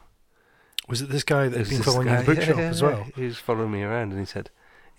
Was 0.87 1.01
it 1.01 1.09
this 1.09 1.23
guy 1.23 1.47
that 1.47 1.57
had 1.57 1.65
there's 1.65 1.69
been 1.69 1.81
following 1.83 2.07
you 2.07 2.13
in 2.13 2.25
the 2.25 2.35
bookshop 2.35 2.57
yeah, 2.57 2.63
as 2.69 2.81
yeah, 2.81 2.87
well? 2.87 3.07
He 3.15 3.25
was 3.25 3.37
following 3.37 3.71
me 3.71 3.81
around, 3.83 4.11
and 4.11 4.19
he 4.19 4.25
said, 4.25 4.49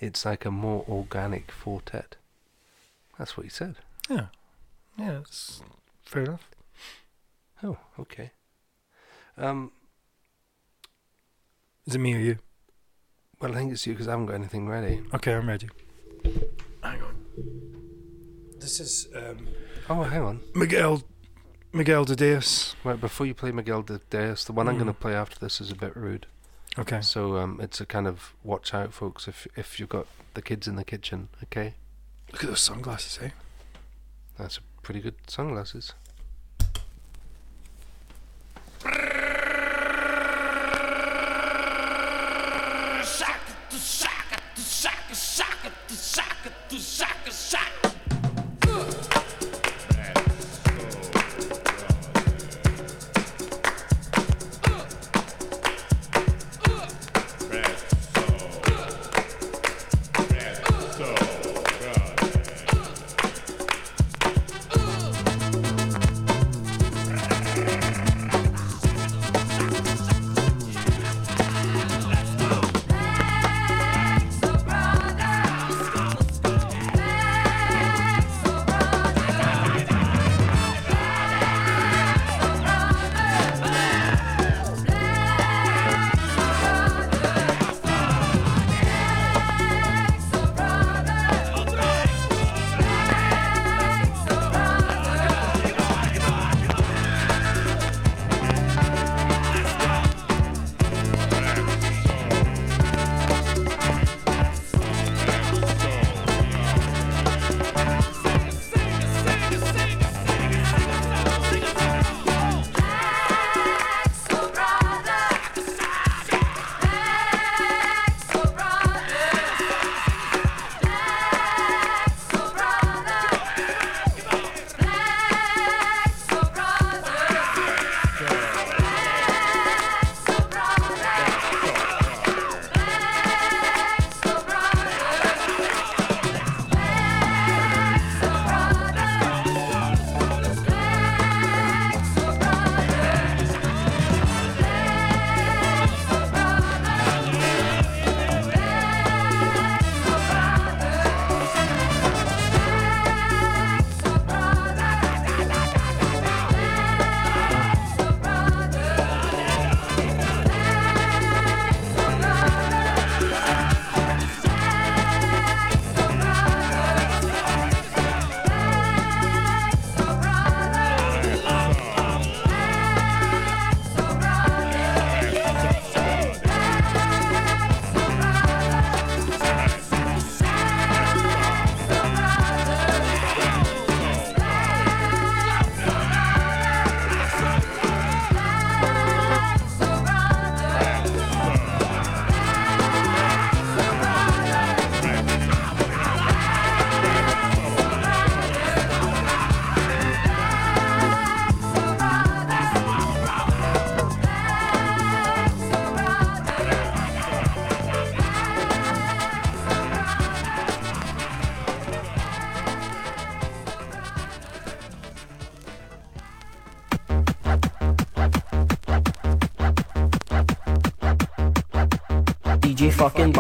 "It's 0.01 0.25
like 0.25 0.45
a 0.45 0.51
more 0.51 0.85
organic 0.89 1.47
quartet." 1.63 2.17
That's 3.19 3.37
what 3.37 3.45
he 3.45 3.51
said. 3.51 3.77
Yeah. 4.11 4.27
Yeah, 4.99 5.19
it's 5.21 5.63
fair 6.05 6.23
enough. 6.25 6.49
Oh, 7.63 7.79
okay. 7.99 8.31
Um, 9.39 9.73
Is 11.87 11.95
it 11.95 11.99
me 11.99 12.15
or 12.15 12.19
you? 12.19 12.39
well, 13.41 13.53
I 13.53 13.55
think 13.57 13.73
it's 13.73 13.87
you 13.87 13.93
because 13.93 14.09
I 14.09 14.13
haven't 14.13 14.27
got 14.27 14.35
anything 14.35 14.69
ready. 14.69 15.03
Okay, 15.15 15.35
I'm 15.35 15.49
ready. 15.49 15.69
Hang 16.83 17.03
on. 17.03 17.15
This 18.59 18.81
is 18.81 19.09
um, 19.15 19.49
Oh, 19.89 20.03
hang 20.03 20.23
on. 20.23 20.41
Miguel 20.55 21.03
Miguel 21.73 22.05
de 22.07 22.17
Deus. 22.17 22.75
Right 22.85 23.01
before 23.01 23.27
you 23.27 23.35
play 23.35 23.53
Miguel 23.53 23.83
de 23.83 24.01
Deus, 24.11 24.45
the 24.45 24.53
one 24.53 24.69
I'm 24.69 24.75
going 24.77 24.87
to 24.87 24.93
Mm. 24.95 25.01
play 25.01 25.15
after 25.15 25.39
this 25.39 25.61
is 25.61 25.71
a 25.71 25.75
bit 25.77 25.95
rude. 25.97 26.27
Okay. 26.79 27.01
So 27.01 27.39
um, 27.39 27.59
it's 27.61 27.81
a 27.81 27.87
kind 27.87 28.07
of 28.07 28.35
watch 28.45 28.75
out, 28.75 28.93
folks, 28.93 29.27
if 29.29 29.47
if 29.57 29.81
you've 29.81 29.89
got 29.89 30.07
the 30.35 30.43
kids 30.43 30.69
in 30.69 30.77
the 30.77 30.85
kitchen. 30.85 31.29
Okay, 31.45 31.75
Look 32.33 32.43
at 32.45 32.51
those 32.51 32.61
sunglasses, 32.61 33.19
eh? 33.23 33.31
that's 34.39 34.61
pretty 34.83 35.01
good 35.01 35.15
sunglasses. 35.27 35.95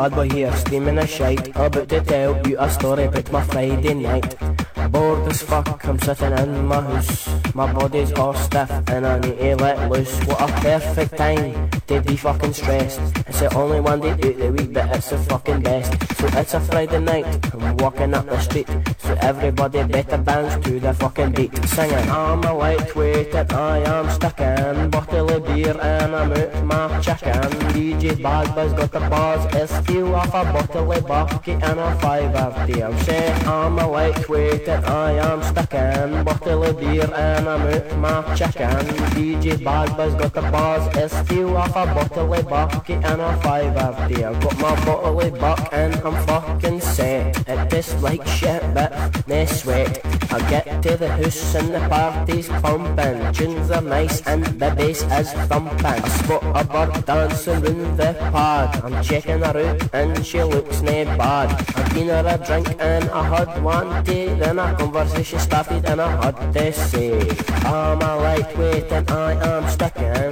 Bad 0.08 0.14
boy 0.14 0.34
here, 0.34 0.52
steaming 0.54 0.98
a 0.98 1.06
shite. 1.06 1.48
About 1.56 1.88
to 1.88 2.00
tell 2.00 2.40
you 2.46 2.56
a 2.60 2.70
story 2.70 3.04
about 3.04 3.32
my 3.32 3.42
Friday 3.42 3.94
night. 3.94 4.36
Bored 4.90 5.26
as 5.28 5.42
fuck, 5.42 5.84
I'm 5.84 5.98
sitting 5.98 6.32
in 6.32 6.66
my 6.66 6.80
house. 6.80 7.28
My 7.54 7.72
body's 7.72 8.12
all 8.12 8.34
stiff 8.34 8.70
and 8.88 9.04
I 9.04 9.18
need 9.18 9.38
to 9.38 9.56
let 9.56 9.90
loose. 9.90 10.16
What 10.26 10.40
a 10.40 10.52
perfect 10.60 11.16
time 11.16 11.70
to 11.88 12.00
be 12.02 12.16
fucking 12.16 12.52
stressed. 12.52 13.00
It's 13.26 13.40
the 13.40 13.52
only 13.56 13.80
one 13.80 14.00
day 14.00 14.10
out 14.10 14.20
the 14.20 14.52
week, 14.52 14.72
but 14.72 14.94
it's 14.94 15.10
the 15.10 15.18
fucking 15.18 15.62
best. 15.62 15.90
So 16.18 16.26
it's 16.38 16.54
a 16.54 16.60
Friday 16.60 17.00
night, 17.00 17.26
I'm 17.52 17.76
walking 17.78 18.14
up 18.14 18.26
the 18.26 18.38
street. 18.38 18.68
Everybody 19.26 19.82
better 19.82 20.18
dance 20.18 20.54
to 20.64 20.78
the 20.78 20.94
fucking 20.94 21.32
beat. 21.32 21.50
Singing, 21.66 22.08
I'm 22.10 22.44
a 22.44 22.54
lightweight 22.54 23.34
and 23.34 23.52
I 23.52 23.78
am 23.78 24.08
sticking. 24.08 24.88
Bottle 24.88 25.32
of 25.32 25.44
beer 25.46 25.76
and 25.82 26.14
I'm 26.14 26.30
out 26.30 26.64
my 26.64 27.00
chicken. 27.00 27.50
DJ 27.74 28.22
Buzz 28.22 28.72
got 28.74 28.92
the 28.92 29.00
bars, 29.10 29.44
it's 29.52 29.72
off 29.72 30.28
a 30.28 30.44
bottle 30.52 30.92
of 30.92 31.06
bucket 31.08 31.60
and 31.60 31.80
a 31.80 31.98
fiver 31.98 32.66
deal. 32.68 32.96
Say, 32.98 33.32
I'm 33.46 33.76
a 33.80 33.90
lightweight 33.90 34.68
and 34.68 34.86
I 34.86 35.10
am 35.14 35.42
sticking. 35.42 36.22
Bottle 36.22 36.62
of 36.62 36.78
beer 36.78 37.12
and 37.12 37.48
I'm 37.48 37.62
out 37.66 37.98
my 37.98 38.34
chicken. 38.36 38.78
DJ 39.16 39.64
Buzz 39.64 40.14
got 40.14 40.34
the 40.34 40.42
bars, 40.52 40.86
it's 40.96 41.14
off 41.32 41.70
a 41.70 41.84
bottle 41.92 42.32
of 42.32 42.48
bucket 42.48 43.04
and 43.04 43.20
a 43.20 43.36
fiver 43.42 44.08
deal. 44.08 44.32
Got 44.34 44.58
my 44.60 44.84
bottle 44.84 45.20
of 45.20 45.40
buck 45.40 45.68
and 45.72 45.96
I'm 45.96 46.26
fucking 46.28 46.80
set. 46.80 47.48
It 47.48 47.70
tastes 47.70 48.00
like 48.00 48.24
shit, 48.24 48.62
but 48.72 49.15
no 49.26 49.44
sweat. 49.46 50.00
I 50.32 50.38
get 50.50 50.82
to 50.82 50.96
the 50.96 51.08
house 51.08 51.54
and 51.54 51.74
the 51.74 51.80
party's 51.88 52.48
pumping. 52.48 53.32
Tunes 53.32 53.70
are 53.70 53.80
nice 53.80 54.20
and 54.26 54.44
the 54.44 54.70
bass 54.76 55.02
is 55.02 55.32
thumping. 55.48 55.86
I 55.86 56.08
spot 56.08 56.42
a 56.54 56.64
bird 56.64 57.06
dancing 57.06 57.60
round 57.62 57.98
the 57.98 58.12
pad. 58.32 58.84
I'm 58.84 59.02
checking 59.02 59.40
her 59.40 59.56
out 59.56 59.94
and 59.94 60.26
she 60.26 60.42
looks 60.42 60.82
nae 60.82 61.04
bad. 61.16 61.48
I 61.76 61.88
given 61.94 62.08
her 62.08 62.34
a 62.34 62.46
drink 62.46 62.68
and 62.80 63.08
I 63.10 63.22
had 63.36 63.62
one 63.62 64.04
tea. 64.04 64.26
Then 64.26 64.58
a 64.58 64.74
conversation 64.76 65.38
started 65.38 65.84
and 65.86 66.00
I 66.00 66.10
had 66.24 66.52
to 66.52 66.72
say, 66.72 67.28
I'm 67.64 68.00
a 68.02 68.16
lightweight 68.16 68.92
and 68.92 69.10
I 69.10 69.32
am 69.56 69.68
sticking. 69.68 70.25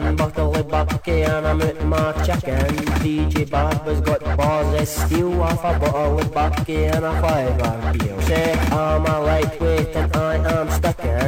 Of 0.55 0.69
bucky 0.69 1.23
and 1.23 1.47
I'm 1.47 1.61
out 1.63 1.85
my 1.85 2.13
chicken. 2.25 2.65
DJ 3.03 3.51
was 3.85 4.01
got 4.01 4.23
bars 4.37 4.81
of 4.81 4.87
steel 4.87 5.43
off 5.43 5.65
a 5.65 5.77
bottle 5.81 6.21
of 6.21 6.33
bucky 6.33 6.85
and 6.85 7.05
a 7.05 7.21
fiver 7.21 7.99
deal. 7.99 8.21
Say, 8.23 8.53
I'm 8.71 9.05
a 9.05 9.21
lightweight 9.21 9.97
and 9.97 10.17
I 10.17 10.37
am 10.61 10.71
sticking. 10.71 11.24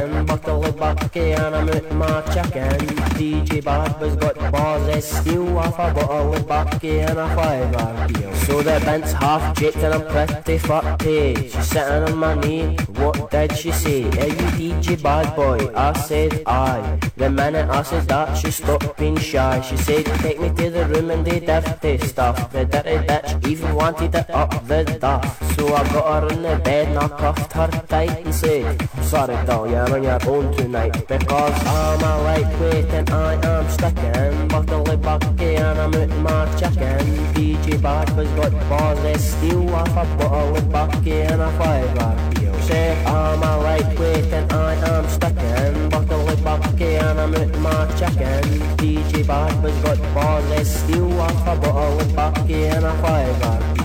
Bucky 0.95 1.33
and 1.33 1.53
I'm 1.53 1.69
out 1.69 1.91
my 1.91 2.21
chicken. 2.33 2.71
DJ 3.17 3.61
was 3.99 4.15
got 4.15 4.51
bars 4.53 4.95
of 4.95 5.03
steel 5.03 5.57
off 5.57 5.77
a 5.79 5.93
bottle 5.93 6.33
of 6.33 6.47
bucky 6.47 7.01
and 7.01 7.19
a 7.19 7.27
fiver 7.35 8.13
deal. 8.13 8.33
So 8.45 8.61
the 8.61 8.79
bent's 8.85 9.11
half 9.11 9.57
jaked 9.57 9.75
and 9.77 9.95
I'm 9.95 10.07
pretty 10.07 10.57
fucked. 10.59 11.03
Eh? 11.05 11.33
She's 11.33 11.67
sitting 11.67 12.03
on 12.03 12.17
my 12.17 12.35
knee. 12.35 12.77
What 12.95 13.31
did 13.31 13.57
she 13.57 13.71
say? 13.71 14.05
Are 14.05 14.27
you 14.27 14.47
DJ 14.57 15.03
Bad 15.03 15.35
Boy? 15.35 15.69
I 15.75 15.91
said 16.07 16.43
aye. 16.45 16.99
The 17.17 17.29
minute 17.29 17.69
I 17.69 17.81
said 17.81 18.07
that, 18.07 18.37
she 18.37 18.49
stopped 18.49 18.97
being 18.97 19.17
shy. 19.17 19.59
She 19.61 19.75
said, 19.75 20.05
take 20.23 20.39
me 20.39 20.49
to 20.49 20.69
the 20.69 20.85
room 20.85 21.11
and 21.11 21.25
the 21.25 21.41
dirty 21.41 21.97
stuff. 22.07 22.49
The 22.53 22.63
dirty 22.63 22.97
bitch 23.05 23.45
even 23.45 23.75
wanted 23.75 24.15
it 24.15 24.29
up 24.29 24.51
the 24.65 24.85
duff. 25.01 25.25
So 25.55 25.73
I 25.73 25.83
got 25.91 26.23
her 26.23 26.29
in 26.29 26.43
the 26.43 26.55
bed 26.63 26.87
and 26.87 26.99
I 26.99 27.07
cuffed 27.09 27.51
her 27.51 27.67
tight 27.89 28.25
and 28.25 28.33
said, 28.33 28.89
I'm 28.95 29.03
sorry 29.03 29.45
doll, 29.45 29.69
you're 29.69 29.93
on 29.93 30.03
your 30.03 30.29
own 30.29 30.55
tonight. 30.55 30.76
Because 30.85 31.65
I'm 31.65 32.01
a 32.01 32.23
lightweight 32.23 32.85
and 32.93 33.09
I 33.09 33.33
am 33.33 33.67
sticking. 33.69 34.47
Bottle 34.47 34.87
of 34.87 35.01
bucky 35.01 35.55
and 35.55 35.79
I'm 35.79 35.95
out 35.95 36.09
my 36.19 36.45
chicken. 36.55 36.99
DJ 37.33 37.81
Bad 37.81 38.15
Boy's 38.15 38.29
got 38.37 38.51
balls 38.69 39.03
of 39.03 39.19
steel 39.19 39.73
off 39.73 39.89
a 39.89 40.05
bottle 40.17 40.55
of 40.55 40.71
bucky 40.71 41.21
and 41.21 41.41
a 41.41 41.51
fiver 41.57 42.33
deal. 42.35 42.53
Say 42.61 42.95
I'm 43.05 43.41
a 43.41 43.57
lightweight 43.57 44.31
and 44.31 44.53
I 44.53 44.75
am 44.75 45.07
sticking. 45.09 45.89
Bottle 45.89 46.29
of 46.29 46.43
bucky 46.43 46.95
and 46.95 47.19
I'm 47.19 47.33
out 47.33 47.57
my 47.59 47.85
chicken. 47.97 48.43
DJ 48.77 49.25
Bad 49.25 49.59
Boy's 49.61 49.75
got 49.81 50.13
balls 50.13 50.59
of 50.59 50.67
steel 50.67 51.19
off 51.19 51.47
a 51.47 51.59
bottle 51.59 51.99
of 52.01 52.15
bucky 52.15 52.65
and 52.65 52.85
a 52.85 52.93
fiver 53.01 53.76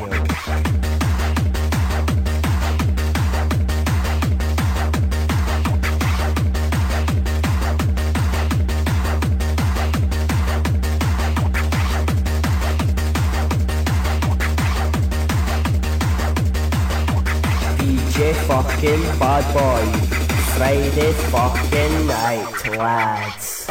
DJ 18.22 18.34
fucking 18.46 19.02
bad 19.18 19.44
boy. 19.52 19.84
Friday 20.54 21.12
fucking 21.32 22.06
night, 22.06 22.78
lads. 22.78 23.66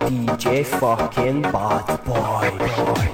DJ 0.00 0.64
fucking 0.64 1.42
bad 1.42 2.04
boy, 2.06 2.50
boy. 2.58 3.13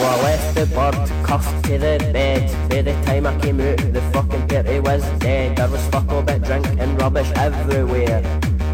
So 0.00 0.06
I 0.06 0.22
left 0.22 0.54
the 0.54 0.64
bird 0.64 0.94
cuffed 1.26 1.64
to 1.66 1.72
the 1.76 1.98
bed. 2.10 2.70
By 2.70 2.80
the 2.80 2.94
time 3.04 3.26
I 3.26 3.38
came 3.38 3.60
out, 3.60 3.76
the 3.76 4.00
fucking 4.14 4.48
party 4.48 4.80
was 4.80 5.02
dead. 5.18 5.58
There 5.58 5.68
was 5.68 5.86
fuck 5.88 6.10
all 6.10 6.22
but 6.22 6.40
drink 6.40 6.66
and 6.78 6.98
rubbish 6.98 7.30
everywhere. 7.36 8.22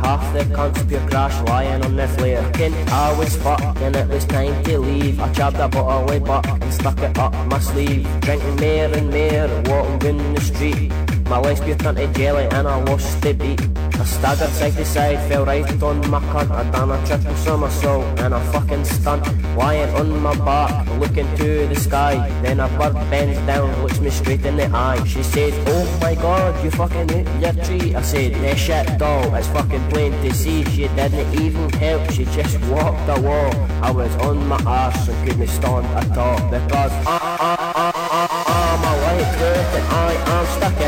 Half 0.07 0.33
the 0.33 0.45
cunts 0.55 0.89
pure 0.89 1.05
crash 1.09 1.37
lying 1.49 1.85
on 1.85 1.97
the. 1.97 2.07
Fucking 2.07 2.75
I 2.91 3.19
was 3.19 3.35
fucked 3.39 3.79
and 3.79 3.97
it 3.97 4.09
was 4.09 4.25
time 4.27 4.63
to 4.65 4.79
leave. 4.79 5.19
I 5.19 5.33
jabbed 5.33 5.57
a 5.57 5.67
bottle 5.67 6.09
of 6.09 6.25
buck 6.25 6.47
and 6.47 6.73
stuck 6.73 7.01
it 7.01 7.19
up 7.19 7.35
my 7.49 7.59
sleeve. 7.59 8.07
Drinking 8.21 8.57
more 8.61 8.85
and 8.95 9.13
more, 9.67 9.83
walking 9.83 10.19
down 10.19 10.35
the 10.35 10.41
street. 10.41 10.93
My 11.29 11.39
life's 11.39 11.61
pure 11.61 11.77
cunty 11.77 12.07
jelly 12.15 12.45
and 12.45 12.69
I 12.69 12.77
lost 12.85 13.21
the 13.21 13.33
beat. 13.33 13.76
I 13.99 14.05
staggered 14.05 14.51
side 14.51 14.75
to 14.75 14.85
side, 14.85 15.29
fell 15.29 15.47
right 15.47 15.83
on 15.83 15.99
my 16.11 16.21
cunt. 16.21 16.51
I 16.51 16.71
done 16.71 16.91
a 16.91 17.07
triple 17.07 17.35
somersault 17.37 18.05
and 18.21 18.35
a 18.35 18.41
fucking 18.53 18.85
stunt. 18.85 19.25
Lying 19.57 19.89
on 19.95 20.23
my 20.23 20.37
back, 20.45 20.87
looking 20.99 21.29
to 21.37 21.67
the 21.67 21.77
sky. 21.77 22.29
Then 22.43 22.61
a 22.61 22.69
bird 22.79 22.95
bends 23.11 23.39
down, 23.47 23.83
looks 23.83 23.99
me 24.01 24.11
straight 24.11 24.45
in 24.45 24.57
the 24.57 24.67
eye. 24.67 25.03
She 25.05 25.23
said, 25.23 25.53
Oh 25.69 25.99
my 26.03 26.15
god, 26.15 26.63
you 26.63 26.71
fucking 26.71 27.11
ate 27.11 27.29
your 27.41 27.55
tree. 27.65 27.95
I 27.95 28.03
said, 28.03 28.33
Nah 28.43 28.55
shit 28.55 28.99
doll, 28.99 29.35
it's 29.35 29.49
fucking 29.49 29.89
plain 29.89 30.13
to 30.13 30.35
see. 30.35 30.65
She 30.65 30.89
didn't 30.89 31.41
even 31.41 31.71
help, 31.71 32.11
she 32.11 32.25
just 32.27 32.61
walked 32.67 33.07
the 33.07 33.19
wall. 33.23 33.53
I 33.83 33.91
was 33.91 34.15
on 34.17 34.47
my 34.47 34.61
ass 34.67 35.09
and 35.09 35.29
couldn't 35.29 35.49
stand 35.49 35.87
at 35.87 36.19
all 36.19 36.41
because 36.51 36.93
I, 37.07 37.19
I, 37.41 37.57
I, 37.75 37.93
I, 38.11 38.57
I'm 38.59 38.83
a 38.85 38.95
white 39.03 39.37
and 39.77 39.87
I 39.89 40.13
am 40.37 40.47
stuck 40.57 40.86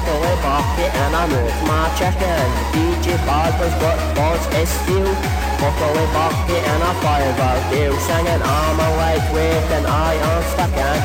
Buffalo 0.00 0.32
bucket 0.40 0.94
and 0.96 1.12
I 1.14 1.28
moved 1.28 1.60
my 1.68 1.84
chicken 1.92 2.44
DJ 2.72 3.20
was 3.60 3.74
got 3.84 4.00
balls 4.16 4.40
is 4.56 4.72
steel 4.80 5.12
Buffalo 5.60 6.04
bucket 6.16 6.62
and 6.72 6.82
a 6.88 6.92
fireball 7.04 7.60
deal 7.68 7.92
Singing 8.08 8.40
I'm 8.40 8.80
a 8.80 8.88
lightweight 8.96 9.68
and 9.76 9.86
I 9.86 10.16
am 10.16 10.40
stuck 10.56 10.72
in 10.72 10.96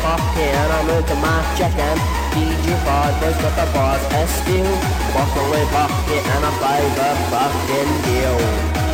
bucket 0.00 0.48
and 0.48 0.72
I 0.72 0.80
moved 0.88 1.12
my 1.20 1.44
chicken 1.60 1.96
DJ 2.32 2.72
was 3.20 3.36
got 3.36 3.52
the 3.52 3.66
balls 3.76 4.00
is 4.16 4.30
steel 4.40 4.72
Buffalo 5.12 5.60
bucket 5.68 6.24
and 6.24 6.44
a 6.48 6.52
fiber 6.56 7.12
fucking 7.28 7.92
deal 8.00 8.85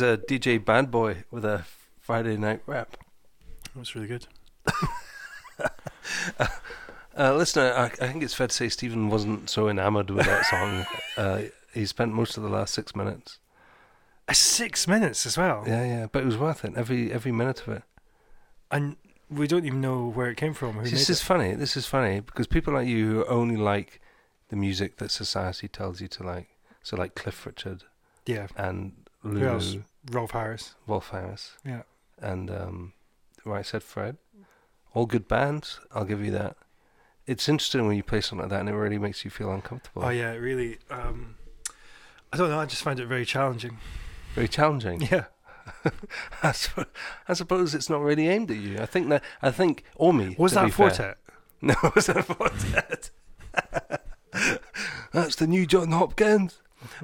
was 0.00 0.02
a 0.02 0.16
DJ 0.16 0.64
Bad 0.64 0.90
Boy 0.92 1.24
with 1.30 1.44
a 1.44 1.64
Friday 1.98 2.36
night 2.36 2.62
rap. 2.66 2.96
That 3.74 3.78
was 3.78 3.94
really 3.94 4.06
good. 4.08 4.26
Uh, 7.20 7.34
listener, 7.34 7.72
I, 7.72 7.86
I 7.86 7.88
think 8.12 8.22
it's 8.22 8.32
fair 8.34 8.46
to 8.46 8.54
say 8.54 8.68
Stephen 8.68 9.08
wasn't 9.08 9.50
so 9.50 9.66
enamoured 9.68 10.08
with 10.08 10.24
that 10.24 10.44
song. 10.46 10.86
uh, 11.16 11.42
he 11.74 11.84
spent 11.84 12.12
most 12.12 12.36
of 12.36 12.44
the 12.44 12.48
last 12.48 12.72
six 12.72 12.94
minutes. 12.94 13.40
Uh, 14.28 14.34
six 14.34 14.86
minutes 14.86 15.26
as 15.26 15.36
well. 15.36 15.64
Yeah, 15.66 15.84
yeah, 15.84 16.06
but 16.12 16.22
it 16.22 16.26
was 16.26 16.38
worth 16.38 16.64
it. 16.64 16.74
Every 16.76 17.12
every 17.12 17.32
minute 17.32 17.62
of 17.62 17.70
it. 17.70 17.82
And 18.70 18.94
we 19.28 19.48
don't 19.48 19.64
even 19.64 19.80
know 19.80 20.06
where 20.08 20.30
it 20.30 20.36
came 20.36 20.54
from. 20.54 20.74
Who 20.74 20.88
this 20.88 21.10
is 21.10 21.20
it. 21.20 21.24
funny. 21.24 21.56
This 21.56 21.76
is 21.76 21.86
funny 21.86 22.20
because 22.20 22.46
people 22.46 22.72
like 22.72 22.86
you 22.86 23.04
who 23.08 23.24
only 23.24 23.56
like 23.56 24.00
the 24.48 24.54
music 24.56 24.98
that 24.98 25.10
society 25.10 25.66
tells 25.66 26.00
you 26.00 26.06
to 26.06 26.22
like. 26.22 26.46
So 26.84 26.96
like 26.96 27.16
Cliff 27.16 27.44
Richard 27.44 27.82
Yeah. 28.26 28.46
and 28.56 28.92
Who 29.22 29.44
else? 29.44 29.76
Rolf 30.10 30.30
Harris. 30.30 30.74
Rolf 30.86 31.08
Harris, 31.10 31.52
Yeah. 31.64 31.82
and 32.20 32.50
um, 32.50 32.92
Right 33.44 33.66
Said 33.66 33.82
Fred. 33.82 34.16
All 34.94 35.06
good 35.06 35.28
bands. 35.28 35.80
I'll 35.92 36.04
give 36.04 36.24
you 36.24 36.30
that. 36.32 36.56
It's 37.26 37.48
interesting 37.48 37.86
when 37.86 37.96
you 37.96 38.02
play 38.02 38.20
something 38.22 38.44
like 38.44 38.50
that, 38.50 38.60
and 38.60 38.68
it 38.70 38.74
really 38.74 38.98
makes 38.98 39.24
you 39.24 39.30
feel 39.30 39.52
uncomfortable. 39.52 40.02
Oh 40.04 40.08
yeah, 40.08 40.32
it 40.32 40.38
really. 40.38 40.78
Um, 40.90 41.36
I 42.32 42.36
don't 42.38 42.48
know. 42.48 42.58
I 42.58 42.64
just 42.66 42.82
find 42.82 42.98
it 42.98 43.06
very 43.06 43.26
challenging. 43.26 43.78
Very 44.34 44.48
challenging. 44.48 45.02
Yeah. 45.02 45.24
I, 46.42 46.54
I 47.28 47.34
suppose 47.34 47.74
it's 47.74 47.90
not 47.90 48.00
really 48.00 48.28
aimed 48.28 48.50
at 48.50 48.56
you. 48.56 48.78
I 48.78 48.86
think 48.86 49.10
that 49.10 49.22
I 49.42 49.50
think 49.50 49.84
or 49.96 50.14
me. 50.14 50.34
Was 50.38 50.52
that 50.52 50.64
be 50.64 50.70
a 50.70 50.72
fair. 50.72 50.88
quartet? 50.90 51.18
No, 51.60 51.74
was 51.94 52.08
a 52.08 52.22
quartet. 52.22 53.10
That's 55.12 55.34
the 55.36 55.46
new 55.46 55.66
Jon 55.66 55.90
Hopkins. 55.90 56.60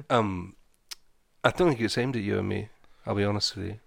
Um, 0.09 0.55
I 1.45 1.51
don't 1.51 1.69
think 1.69 1.81
it's 1.81 1.97
aimed 1.97 2.15
at 2.15 2.23
you 2.23 2.39
and 2.39 2.49
me. 2.49 2.69
I'll 3.05 3.13
be 3.13 3.23
honest 3.23 3.55
with 3.55 3.67
you, 3.67 3.79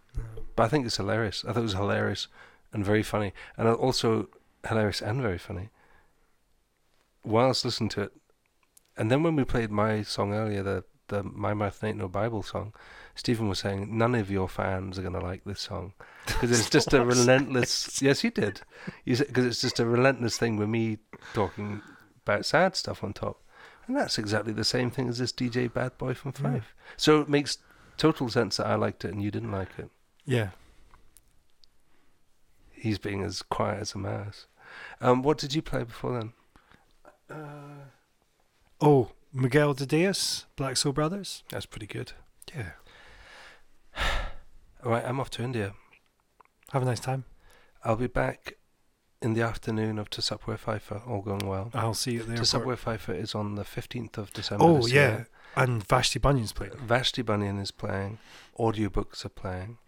but 0.55 0.63
I 0.63 0.69
think 0.69 0.87
it's 0.87 0.97
hilarious. 0.97 1.45
I 1.45 1.49
thought 1.49 1.61
it 1.61 1.63
was 1.63 1.73
hilarious 1.73 2.29
and 2.73 2.85
very 2.85 3.03
funny, 3.03 3.33
and 3.57 3.69
also 3.69 4.29
hilarious 4.67 5.03
and 5.03 5.21
very 5.21 5.39
funny. 5.39 5.71
Whilst 7.25 7.65
listening 7.65 7.89
to 7.91 8.03
it, 8.03 8.13
and 8.97 9.11
then 9.11 9.25
when 9.25 9.35
we 9.35 9.45
played 9.45 9.73
my 9.73 10.03
song 10.03 10.33
earlier, 10.33 10.63
the 10.63 10.85
the 11.09 11.25
My 11.25 11.53
Mouth 11.53 11.83
Ain't 11.83 11.99
No 11.99 12.07
Bible 12.07 12.45
song, 12.45 12.75
Stephen 13.17 13.49
was 13.49 13.59
saying 13.59 13.97
none 13.99 14.15
of 14.15 14.31
your 14.31 14.49
fans 14.49 14.97
are 14.97 15.03
gonna 15.03 15.21
like 15.21 15.43
this 15.45 15.61
song 15.61 15.95
because 16.27 16.53
it's 16.53 16.71
just 16.79 16.93
a 16.93 17.05
relentless. 17.05 18.01
Yes, 18.01 18.21
he 18.21 18.31
did. 18.31 18.61
Because 19.05 19.47
it's 19.47 19.61
just 19.61 19.81
a 19.81 19.87
relentless 19.87 20.39
thing 20.39 20.57
with 20.57 20.69
me 20.69 20.99
talking 21.35 21.83
about 22.25 22.47
sad 22.47 22.77
stuff 22.77 23.03
on 23.03 23.15
top, 23.15 23.43
and 23.89 23.97
that's 23.97 24.18
exactly 24.18 24.53
the 24.53 24.64
same 24.64 24.91
thing 24.91 25.09
as 25.09 25.18
this 25.18 25.32
DJ 25.32 25.72
Bad 25.72 25.99
Boy 25.99 26.14
from 26.14 26.32
Yeah. 26.36 26.43
Five. 26.53 26.74
So 26.97 27.20
it 27.20 27.28
makes 27.28 27.59
total 27.97 28.28
sense 28.28 28.59
that 28.59 28.66
I 28.66 28.76
liked 28.76 29.05
it 29.05 29.12
and 29.12 29.22
you 29.22 29.30
didn't 29.30 29.51
like 29.51 29.70
it. 29.78 29.91
Yeah. 30.24 30.51
He's 32.70 32.99
being 32.99 33.22
as 33.24 33.43
quiet 33.43 33.80
as 33.80 33.95
a 33.95 33.99
mouse. 33.99 34.47
Um, 35.01 35.22
what 35.22 35.39
did 35.39 35.55
you 35.55 35.62
play 35.62 35.82
before 35.82 36.12
then? 36.20 36.32
Oh, 38.80 39.11
Miguel 39.32 39.74
de 39.74 39.86
Diaz, 39.86 40.47
Black 40.55 40.76
Soul 40.76 40.93
Brothers. 40.93 41.43
That's 41.51 41.66
pretty 41.66 41.86
good. 41.86 42.12
Yeah. 42.55 42.70
All 44.84 44.91
right, 44.93 45.05
I'm 45.05 45.18
off 45.18 45.30
to 45.30 45.43
India. 45.43 45.74
Have 46.72 46.82
a 46.82 46.84
nice 46.84 47.01
time. 47.01 47.24
I'll 47.82 47.97
be 47.97 48.07
back 48.07 48.55
in 49.21 49.35
the 49.35 49.43
afternoon 49.43 49.99
of 49.99 50.11
To 50.11 50.39
Where 50.45 50.57
Pfeiffer, 50.57 51.03
all 51.07 51.23
going 51.23 51.47
well. 51.47 51.71
I'll 51.75 51.95
see 51.95 52.12
you 52.12 52.19
there. 52.23 52.37
the 52.37 52.45
To 52.45 52.57
airport. 52.59 52.87
Where 52.87 53.16
is 53.16 53.35
on 53.35 53.55
the 53.57 53.64
15th 53.64 54.16
of 54.19 54.33
December. 54.33 54.64
Oh 54.64 54.87
yeah, 54.87 54.93
year. 54.95 55.29
and 55.57 55.87
Vashti 55.87 56.19
Bunyan's 56.19 56.53
playing. 56.53 56.73
Vashti 56.77 57.23
Bunyan 57.23 57.59
is 57.59 57.71
playing. 57.71 58.19
Audiobooks 58.59 59.25
are 59.25 59.29
playing. 59.31 59.79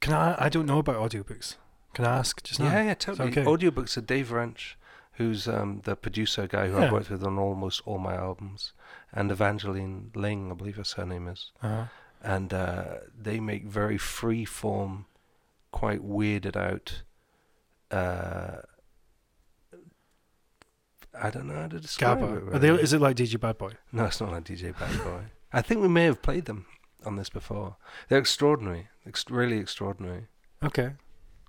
Can 0.00 0.14
I? 0.14 0.36
I 0.38 0.48
don't 0.48 0.66
know 0.66 0.78
about 0.78 0.96
audiobooks. 0.96 1.56
Can 1.92 2.04
I 2.04 2.18
ask 2.18 2.42
just 2.42 2.60
now? 2.60 2.66
Yeah, 2.66 2.84
yeah, 2.84 2.94
totally. 2.94 3.30
okay. 3.30 3.42
Audiobooks 3.44 3.96
are 3.96 4.00
Dave 4.00 4.30
Wrench, 4.30 4.78
who's 5.14 5.48
um, 5.48 5.80
the 5.84 5.96
producer 5.96 6.46
guy 6.46 6.68
who 6.68 6.78
Yeah. 6.78 6.86
I've 6.86 6.92
worked 6.92 7.10
with 7.10 7.24
on 7.24 7.36
almost 7.38 7.82
all 7.84 7.98
my 7.98 8.14
albums, 8.14 8.72
and 9.12 9.30
Evangeline 9.32 10.12
Ling, 10.14 10.50
I 10.52 10.54
believe 10.54 10.76
her 10.76 10.84
surname 10.84 11.26
is. 11.28 11.50
Uh-huh. 11.62 11.86
And 12.22 12.52
uh, 12.54 12.84
they 13.18 13.40
make 13.40 13.64
very 13.64 13.98
free 13.98 14.44
form, 14.44 15.06
quite 15.72 16.00
weirded 16.00 16.54
out. 16.56 17.02
Uh, 17.90 18.58
I 21.18 21.30
don't 21.30 21.46
know 21.48 21.54
how 21.54 21.66
to 21.68 21.80
describe 21.80 22.18
it. 22.18 22.22
Gabba. 22.24 22.54
Are 22.54 22.58
they, 22.58 22.68
is 22.70 22.92
it 22.92 23.00
like 23.00 23.16
DJ 23.16 23.38
Bad 23.40 23.58
Boy? 23.58 23.72
No, 23.92 24.04
it's 24.04 24.20
not 24.20 24.30
like 24.30 24.44
DJ 24.44 24.78
Bad 24.78 24.96
Boy. 25.02 25.22
I 25.52 25.60
think 25.62 25.80
we 25.82 25.88
may 25.88 26.04
have 26.04 26.22
played 26.22 26.44
them 26.44 26.66
on 27.04 27.16
this 27.16 27.28
before. 27.28 27.76
They're 28.08 28.18
extraordinary, 28.20 28.88
ex- 29.06 29.24
really 29.28 29.58
extraordinary. 29.58 30.28
Okay. 30.62 30.92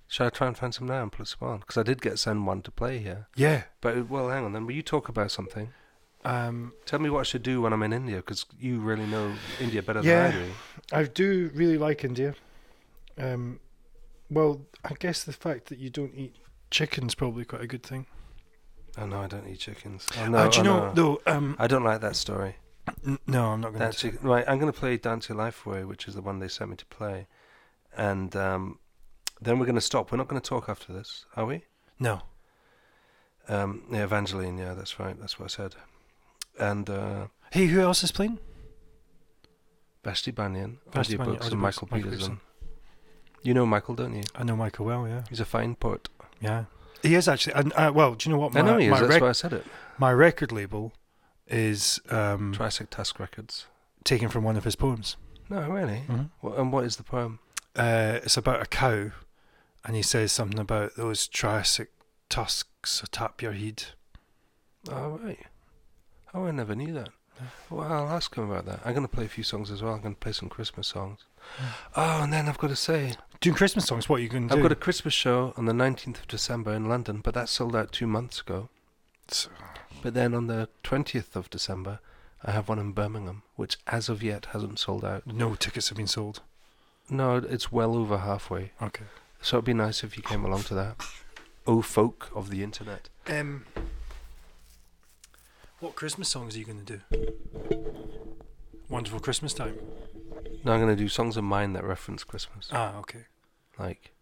Shall 0.08 0.26
I 0.26 0.30
try 0.30 0.48
and 0.48 0.56
find 0.58 0.74
some 0.74 0.86
now 0.88 1.02
and 1.02 1.12
put 1.12 1.28
some? 1.28 1.58
Because 1.60 1.78
I 1.78 1.84
did 1.84 2.02
get 2.02 2.18
send 2.18 2.46
one 2.46 2.60
to 2.62 2.70
play 2.70 2.98
here. 2.98 3.28
Yeah. 3.36 3.62
But 3.80 4.10
well, 4.10 4.28
hang 4.30 4.44
on. 4.44 4.52
Then 4.52 4.66
will 4.66 4.74
you 4.74 4.82
talk 4.82 5.08
about 5.08 5.30
something? 5.30 5.70
Um, 6.24 6.72
Tell 6.84 6.98
me 6.98 7.08
what 7.10 7.20
I 7.20 7.22
should 7.24 7.42
do 7.42 7.62
when 7.62 7.72
I'm 7.72 7.82
in 7.82 7.92
India, 7.92 8.16
because 8.16 8.44
you 8.58 8.80
really 8.80 9.06
know 9.06 9.32
India 9.60 9.82
better 9.82 10.00
Yeah. 10.02 10.30
than 10.30 10.42
I 10.42 10.44
do. 10.44 10.52
I 10.92 11.04
do 11.04 11.50
really 11.54 11.78
like 11.78 12.04
India. 12.04 12.34
Um, 13.18 13.60
well, 14.32 14.62
I 14.84 14.94
guess 14.98 15.24
the 15.24 15.32
fact 15.32 15.66
that 15.66 15.78
you 15.78 15.90
don't 15.90 16.14
eat 16.14 16.36
chicken's 16.70 17.14
probably 17.14 17.44
quite 17.44 17.62
a 17.62 17.66
good 17.66 17.82
thing. 17.82 18.06
Oh 18.98 19.06
no, 19.06 19.20
I 19.20 19.26
don't 19.26 19.48
eat 19.48 19.58
chickens. 19.58 20.08
Oh, 20.18 20.28
no, 20.28 20.38
uh, 20.38 20.48
do 20.48 20.58
you 20.58 20.62
oh, 20.62 20.66
know 20.66 20.86
no. 20.86 20.92
though? 20.94 21.20
Um, 21.26 21.56
I 21.58 21.66
don't 21.66 21.84
like 21.84 22.00
that 22.00 22.16
story. 22.16 22.56
n- 23.06 23.18
no, 23.26 23.52
I'm 23.52 23.60
not 23.60 23.72
going 23.72 23.90
to. 23.90 24.18
right, 24.22 24.44
I'm 24.48 24.58
going 24.58 24.72
to 24.72 24.78
play 24.78 24.96
Dance 24.96 25.28
Your 25.28 25.38
Life 25.38 25.66
Away, 25.66 25.84
which 25.84 26.08
is 26.08 26.14
the 26.14 26.22
one 26.22 26.40
they 26.40 26.48
sent 26.48 26.70
me 26.70 26.76
to 26.76 26.86
play, 26.86 27.26
and 27.96 28.34
um, 28.36 28.78
then 29.40 29.58
we're 29.58 29.66
going 29.66 29.76
to 29.76 29.80
stop. 29.80 30.10
We're 30.10 30.18
not 30.18 30.28
going 30.28 30.40
to 30.40 30.48
talk 30.48 30.68
after 30.68 30.92
this, 30.92 31.24
are 31.36 31.46
we? 31.46 31.64
No. 31.98 32.22
Um, 33.48 33.84
yeah, 33.90 34.04
Evangeline. 34.04 34.58
Yeah, 34.58 34.74
that's 34.74 34.98
right. 34.98 35.18
That's 35.18 35.38
what 35.38 35.46
I 35.46 35.48
said. 35.48 35.74
And 36.58 36.88
uh, 36.88 37.26
Hey, 37.50 37.66
who 37.66 37.80
else 37.80 38.02
is 38.02 38.12
playing? 38.12 38.38
Vashti 40.04 40.32
Bunyan, 40.32 40.78
Vashti 40.92 41.16
Bunyan, 41.16 41.36
and 41.42 41.58
Michael 41.58 41.88
Michael 41.90 42.10
Pedersen. 42.10 42.40
You 43.42 43.54
know 43.54 43.66
Michael, 43.66 43.94
don't 43.94 44.14
you? 44.14 44.22
I 44.34 44.44
know 44.44 44.56
Michael 44.56 44.86
well. 44.86 45.06
Yeah. 45.08 45.22
He's 45.28 45.40
a 45.40 45.44
fine 45.44 45.74
poet. 45.74 46.08
Yeah. 46.40 46.64
He 47.02 47.14
is 47.14 47.26
actually. 47.28 47.54
And 47.54 47.72
uh, 47.74 47.92
well, 47.94 48.14
do 48.14 48.28
you 48.28 48.34
know 48.34 48.40
what? 48.40 48.54
My, 48.54 48.60
I 48.60 48.62
know 48.62 48.76
he 48.78 48.86
is. 48.86 48.90
my, 48.90 49.00
That's 49.00 49.10
rec- 49.10 49.22
why 49.22 49.28
I 49.30 49.32
said 49.32 49.52
it. 49.52 49.66
my 49.98 50.12
record 50.12 50.52
label 50.52 50.92
is 51.48 52.00
um, 52.10 52.52
Triassic 52.54 52.90
Tusk 52.90 53.18
Records. 53.18 53.66
taken 54.04 54.28
from 54.28 54.44
one 54.44 54.56
of 54.56 54.64
his 54.64 54.76
poems. 54.76 55.16
No, 55.50 55.68
really. 55.68 56.04
Mhm. 56.08 56.30
What, 56.40 56.58
and 56.58 56.72
what 56.72 56.84
is 56.84 56.96
the 56.96 57.02
poem? 57.02 57.40
Uh, 57.74 58.20
it's 58.22 58.36
about 58.36 58.62
a 58.62 58.66
cow, 58.66 59.10
and 59.84 59.96
he 59.96 60.02
says 60.02 60.30
something 60.30 60.58
about 60.60 60.94
those 60.96 61.26
Triassic 61.26 61.90
tusks 62.28 63.02
atop 63.02 63.42
your 63.42 63.52
head. 63.52 63.84
Oh 64.90 65.18
right. 65.22 65.38
Oh, 66.34 66.46
I 66.46 66.50
never 66.52 66.74
knew 66.74 66.92
that. 66.94 67.08
Well, 67.70 67.92
I'll 67.92 68.08
ask 68.08 68.34
him 68.34 68.48
about 68.50 68.66
that. 68.66 68.80
I'm 68.84 68.94
going 68.94 69.06
to 69.06 69.12
play 69.12 69.24
a 69.24 69.28
few 69.28 69.42
songs 69.44 69.70
as 69.70 69.82
well. 69.82 69.94
I'm 69.94 70.00
going 70.00 70.14
to 70.14 70.20
play 70.20 70.32
some 70.32 70.48
Christmas 70.48 70.86
songs. 70.88 71.20
Oh, 71.96 72.22
and 72.22 72.32
then 72.32 72.48
I've 72.48 72.58
got 72.58 72.68
to 72.68 72.76
say, 72.76 73.14
Doing 73.42 73.56
Christmas 73.56 73.86
songs, 73.86 74.08
what 74.08 74.20
are 74.20 74.22
you 74.22 74.28
going 74.28 74.48
to 74.48 74.54
do? 74.54 74.58
I've 74.58 74.62
got 74.62 74.70
a 74.72 74.76
Christmas 74.76 75.12
show 75.12 75.52
on 75.56 75.64
the 75.66 75.72
19th 75.72 76.20
of 76.20 76.28
December 76.28 76.72
in 76.74 76.88
London, 76.88 77.20
but 77.24 77.34
that 77.34 77.48
sold 77.48 77.74
out 77.74 77.90
two 77.90 78.06
months 78.06 78.40
ago. 78.40 78.68
So- 79.28 79.50
But 80.00 80.14
then 80.14 80.32
on 80.34 80.46
the 80.46 80.68
20th 80.84 81.34
of 81.34 81.50
December, 81.50 81.98
I 82.44 82.52
have 82.52 82.68
one 82.68 82.78
in 82.78 82.92
Birmingham, 82.92 83.42
which 83.56 83.78
as 83.88 84.08
of 84.08 84.22
yet 84.22 84.46
hasn't 84.52 84.78
sold 84.78 85.04
out. 85.04 85.26
no 85.26 85.54
tickets 85.56 85.88
have 85.88 85.96
been 85.98 86.06
sold. 86.06 86.40
No, 87.10 87.36
it's 87.36 87.72
well 87.72 87.96
over 87.96 88.18
halfway. 88.18 88.72
Okay. 88.80 89.04
So 89.40 89.56
it'd 89.56 89.64
be 89.64 89.74
nice 89.74 90.04
if 90.04 90.16
you 90.16 90.22
came 90.22 90.44
along 90.44 90.62
to 90.64 90.74
that. 90.74 91.04
Oh, 91.66 91.82
folk 91.82 92.30
of 92.34 92.48
the 92.50 92.62
internet. 92.62 93.08
Um, 93.26 93.64
what 95.80 95.96
Christmas 95.96 96.28
songs 96.28 96.54
are 96.54 96.58
you 96.60 96.64
going 96.64 96.84
to 96.84 96.98
do? 96.98 97.00
Wonderful 98.88 99.18
Christmas 99.20 99.52
time. 99.52 99.76
No, 100.64 100.72
I'm 100.72 100.80
going 100.80 100.96
to 100.96 101.00
do 101.02 101.08
songs 101.08 101.36
of 101.36 101.42
mine 101.44 101.72
that 101.72 101.82
reference 101.84 102.22
Christmas. 102.22 102.68
Ah, 102.72 102.96
okay. 102.98 103.24
Like, 103.78 104.12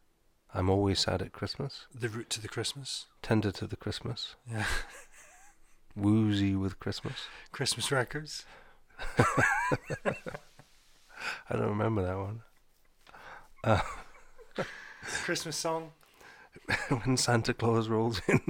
I'm 0.54 0.70
always 0.70 1.00
sad 1.00 1.22
at 1.22 1.32
Christmas, 1.32 1.86
The 1.94 2.08
route 2.08 2.30
to 2.30 2.40
the 2.40 2.48
Christmas. 2.48 3.06
tender 3.22 3.50
to 3.52 3.66
the 3.66 3.76
Christmas, 3.76 4.34
Yeah. 4.50 4.64
woozy 5.96 6.54
with 6.54 6.78
Christmas. 6.80 7.14
Christmas 7.52 7.90
records. 7.92 8.44
I 9.18 9.34
don't 11.52 11.68
remember 11.68 12.02
that 12.02 12.16
one. 12.16 12.42
Christmas 15.24 15.56
song. 15.56 15.92
when 16.88 17.16
Santa 17.16 17.54
Claus 17.54 17.88
rolls 17.88 18.20
in. 18.28 18.40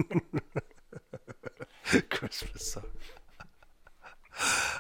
Christmas 2.11 2.72
song. 2.72 2.84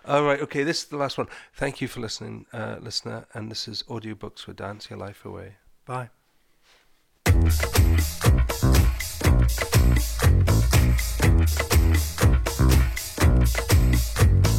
All 0.06 0.24
right, 0.24 0.40
okay, 0.40 0.62
this 0.62 0.82
is 0.82 0.88
the 0.88 0.96
last 0.96 1.18
one. 1.18 1.26
Thank 1.54 1.80
you 1.80 1.88
for 1.88 2.00
listening, 2.00 2.46
uh, 2.52 2.76
listener. 2.80 3.26
And 3.34 3.50
this 3.50 3.68
is 3.68 3.82
Audiobooks 3.84 4.46
with 4.46 4.56
Dance 4.56 4.90
Your 4.90 4.98
Life 4.98 5.24
Away. 5.24 5.56
Bye. 5.90 6.08
Yeah, 14.20 14.49